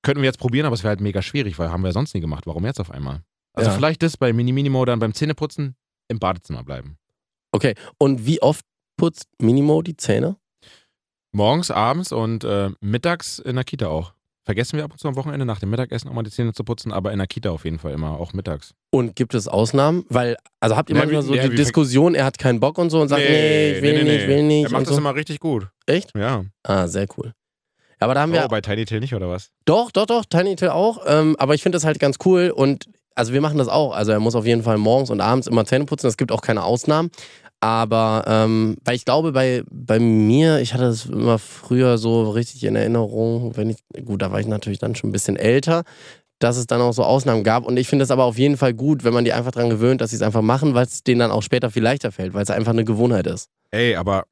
Könnten 0.03 0.23
wir 0.23 0.27
jetzt 0.27 0.39
probieren, 0.39 0.65
aber 0.65 0.75
es 0.75 0.83
wäre 0.83 0.91
halt 0.91 1.01
mega 1.03 1.21
schwierig, 1.21 1.59
weil 1.59 1.71
haben 1.71 1.85
wir 1.85 1.93
sonst 1.93 2.15
nie 2.15 2.21
gemacht. 2.21 2.47
Warum 2.47 2.65
jetzt 2.65 2.81
auf 2.81 2.91
einmal? 2.91 3.23
Also 3.59 3.71
Ja. 3.71 3.77
vielleicht 3.77 4.03
das 4.03 4.17
bei 4.17 4.33
Mini-Minimo 4.33 4.85
dann 4.85 4.99
beim 5.01 5.13
Zähneputzen 5.15 5.75
im 6.09 6.19
Badezimmer 6.19 6.65
bleiben. 6.65 6.97
Okay, 7.53 7.75
und 7.99 8.25
wie 8.27 8.41
oft 8.41 8.65
putzt 8.97 9.27
Minimo 9.41 9.83
die 9.83 9.97
Zähne? 9.97 10.37
Morgens, 11.33 11.71
abends 11.71 12.13
und 12.13 12.45
äh, 12.45 12.71
mittags 12.81 13.39
in 13.39 13.57
der 13.57 13.65
Kita 13.65 13.89
auch. 13.89 14.13
Vergessen 14.45 14.79
wir 14.79 14.85
ab 14.85 14.93
und 14.93 14.99
zu 14.99 15.07
am 15.09 15.17
Wochenende 15.17 15.45
nach 15.45 15.61
dem 15.61 15.69
Mittagessen 15.69 16.09
auch 16.09 16.15
mal 16.15 16.23
die 16.23 16.31
Zähne 16.31 16.55
zu 16.55 16.65
putzen, 16.65 16.91
aber 16.91 17.13
in 17.13 17.19
der 17.19 17.27
Kita 17.27 17.51
auf 17.51 17.65
jeden 17.67 17.79
Fall 17.79 17.93
immer, 17.93 18.19
auch 18.19 18.33
mittags. 18.33 18.73
Und 18.91 19.15
gibt 19.15 19.35
es 19.35 19.47
Ausnahmen? 19.47 20.07
Weil, 20.09 20.37
also 20.61 20.75
habt 20.75 20.89
ihr 20.89 20.97
Ja, 20.97 21.03
manchmal 21.03 21.23
so 21.23 21.35
ja, 21.35 21.47
die 21.49 21.55
Diskussion, 21.55 22.15
er 22.15 22.25
hat 22.25 22.39
keinen 22.39 22.59
Bock 22.59 22.79
und 22.79 22.89
so 22.89 23.01
und 23.03 23.09
sagt, 23.09 23.21
nee, 23.23 23.73
ich 23.73 23.83
will 23.83 24.05
nicht, 24.05 24.27
will 24.27 24.43
nicht. 24.45 24.65
Er 24.67 24.71
macht 24.73 24.87
das 24.87 24.95
so. 24.95 24.99
immer 25.01 25.15
richtig 25.15 25.39
gut. 25.41 25.69
Echt? 25.85 26.17
Ja. 26.17 26.45
Ah, 26.63 26.87
sehr 26.89 27.07
cool. 27.19 27.35
Aber 28.01 28.15
da 28.15 28.21
haben 28.23 28.33
wir 28.33 28.43
Oh, 28.45 28.49
bei 28.49 28.61
Tiny 28.63 28.87
Tail 28.87 29.01
nicht, 29.01 29.15
oder 29.15 29.29
was? 29.29 29.51
Doch, 29.67 29.91
doch, 29.91 30.07
doch, 30.07 30.25
Tiny 30.25 30.57
Tail 30.57 30.71
auch. 30.71 31.03
Ähm, 31.07 31.37
aber 31.39 31.55
ich 31.55 31.63
finde 31.63 31.77
das 31.77 31.85
halt 31.85 31.99
ganz 31.99 32.17
cool 32.25 32.49
und 32.55 32.89
also 33.19 33.33
wir 33.33 33.41
machen 33.41 33.59
das 33.59 33.69
auch. 33.69 33.95
Also 33.95 34.13
er 34.13 34.21
muss 34.21 34.37
auf 34.37 34.47
jeden 34.47 34.63
Fall 34.63 34.79
morgens 34.79 35.11
und 35.11 35.21
abends 35.21 35.49
immer 35.49 35.65
Zähne 35.65 35.87
putzen. 35.87 36.07
Es 36.07 36.17
gibt 36.17 36.31
auch 36.31 36.41
keine 36.41 36.63
Ausnahmen. 36.63 37.11
Aber 37.61 38.25
ähm, 38.29 38.77
weil 38.85 38.95
ich 38.95 39.05
glaube, 39.05 39.33
bei, 39.33 39.65
bei 39.69 39.99
mir, 39.99 40.61
ich 40.61 40.73
hatte 40.73 40.85
das 40.85 41.07
immer 41.07 41.41
früher 41.41 41.99
so 41.99 42.31
richtig 42.31 42.63
in 42.63 42.77
Erinnerung, 42.77 43.57
wenn 43.57 43.71
ich, 43.71 43.79
gut, 44.05 44.23
da 44.23 44.31
war 44.31 44.39
ich 44.39 44.47
natürlich 44.47 44.79
dann 44.79 44.95
schon 44.95 45.11
ein 45.11 45.13
bisschen 45.13 45.37
älter, 45.37 45.83
dass 46.39 46.57
es 46.57 46.69
dann 46.69 46.81
auch 46.81 46.93
so 46.93 47.03
Ausnahmen 47.03 47.43
gab. 47.43 47.67
Und 47.67 47.77
ich 47.77 47.89
finde 47.89 48.05
es 48.05 48.13
aber 48.13 48.23
auf 48.23 48.39
jeden 48.39 48.57
Fall 48.57 48.73
gut, 48.73 49.03
wenn 49.03 49.13
man 49.13 49.25
die 49.25 49.33
einfach 49.33 49.51
dran 49.51 49.71
gewöhnt, 49.71 50.01
dass 50.01 50.11
sie 50.11 50.17
es 50.17 50.23
einfach 50.23 50.43
machen, 50.43 50.75
weil 50.75 50.87
es 50.87 51.03
denen 51.03 51.19
dann 51.19 51.33
auch 51.33 51.43
später 51.43 51.73
viel 51.73 51.83
leichter 51.83 52.13
fällt, 52.13 52.35
weil 52.35 52.45
es 52.45 52.51
einfach 52.51 52.73
eine 52.73 52.85
Gewohnheit 52.85 53.27
ist. 53.27 53.49
Ey, 53.73 53.97
aber 53.97 54.27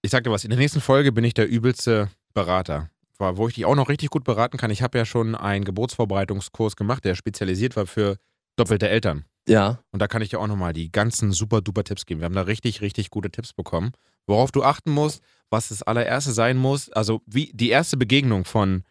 ich 0.00 0.10
sag 0.10 0.24
dir 0.24 0.30
was, 0.30 0.44
in 0.44 0.50
der 0.50 0.58
nächsten 0.58 0.80
Folge 0.80 1.12
bin 1.12 1.24
ich 1.24 1.34
der 1.34 1.46
übelste 1.46 2.08
Berater. 2.32 2.88
War- 3.22 3.38
Wo 3.38 3.48
ich 3.48 3.54
dich 3.54 3.64
auch 3.64 3.74
noch 3.74 3.88
richtig 3.88 4.10
gut 4.10 4.24
beraten 4.24 4.58
kann. 4.58 4.70
Ich 4.70 4.82
habe 4.82 4.98
ja 4.98 5.06
schon 5.06 5.34
einen 5.34 5.64
Geburtsvorbereitungskurs 5.64 6.76
gemacht, 6.76 7.04
der 7.06 7.14
spezialisiert 7.14 7.74
war 7.76 7.86
für 7.86 8.18
doppelte 8.56 8.88
Eltern. 8.88 9.24
Ja. 9.48 9.80
Und 9.90 10.00
da 10.02 10.06
kann 10.08 10.20
ich 10.22 10.28
dir 10.28 10.38
auch 10.40 10.46
nochmal 10.46 10.72
die 10.72 10.92
ganzen 10.92 11.32
super 11.32 11.62
duper 11.62 11.84
Tipps 11.84 12.04
geben. 12.06 12.20
Wir 12.20 12.26
haben 12.26 12.34
da 12.34 12.42
richtig, 12.42 12.80
richtig 12.80 13.10
gute 13.10 13.30
Tipps 13.30 13.52
bekommen. 13.54 13.92
Worauf 14.26 14.52
du 14.52 14.62
achten 14.62 14.90
musst, 14.92 15.22
was 15.50 15.68
das 15.70 15.82
allererste 15.82 16.32
sein 16.32 16.56
muss. 16.58 16.90
Also 16.92 17.22
wie 17.26 17.50
die 17.54 17.70
erste 17.70 17.96
Begegnung 17.96 18.44
von 18.44 18.84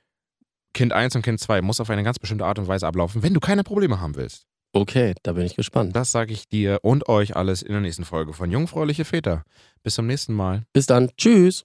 Kind 0.74 0.94
1 0.94 1.16
und 1.16 1.22
Kind 1.22 1.40
2 1.40 1.62
muss 1.62 1.80
auf 1.80 1.90
eine 1.90 2.04
ganz 2.04 2.20
bestimmte 2.20 2.46
Art 2.46 2.60
und 2.60 2.68
Weise 2.68 2.88
ablaufen, 2.88 3.24
wenn 3.24 3.34
du 3.34 3.40
keine 3.40 3.64
Probleme 3.64 4.00
haben 4.02 4.16
willst. 4.16 4.46
Okay, 4.74 5.14
da 5.24 5.34
bin 5.34 5.46
ich 5.46 5.58
gespannt. 5.58 5.96
Das 5.98 6.12
sage 6.12 6.32
ich 6.32 6.48
dir 6.48 6.80
und 6.82 7.10
euch 7.10 7.36
alles 7.36 7.62
in 7.62 7.74
der 7.74 7.82
nächsten 7.82 8.06
Folge 8.06 8.32
von 8.32 8.50
Jungfräuliche 8.52 9.04
Väter. 9.04 9.44
Bis 9.84 9.96
zum 9.96 10.08
nächsten 10.08 10.34
Mal. 10.34 10.64
Bis 10.72 10.86
dann. 10.86 11.10
Tschüss. 11.18 11.60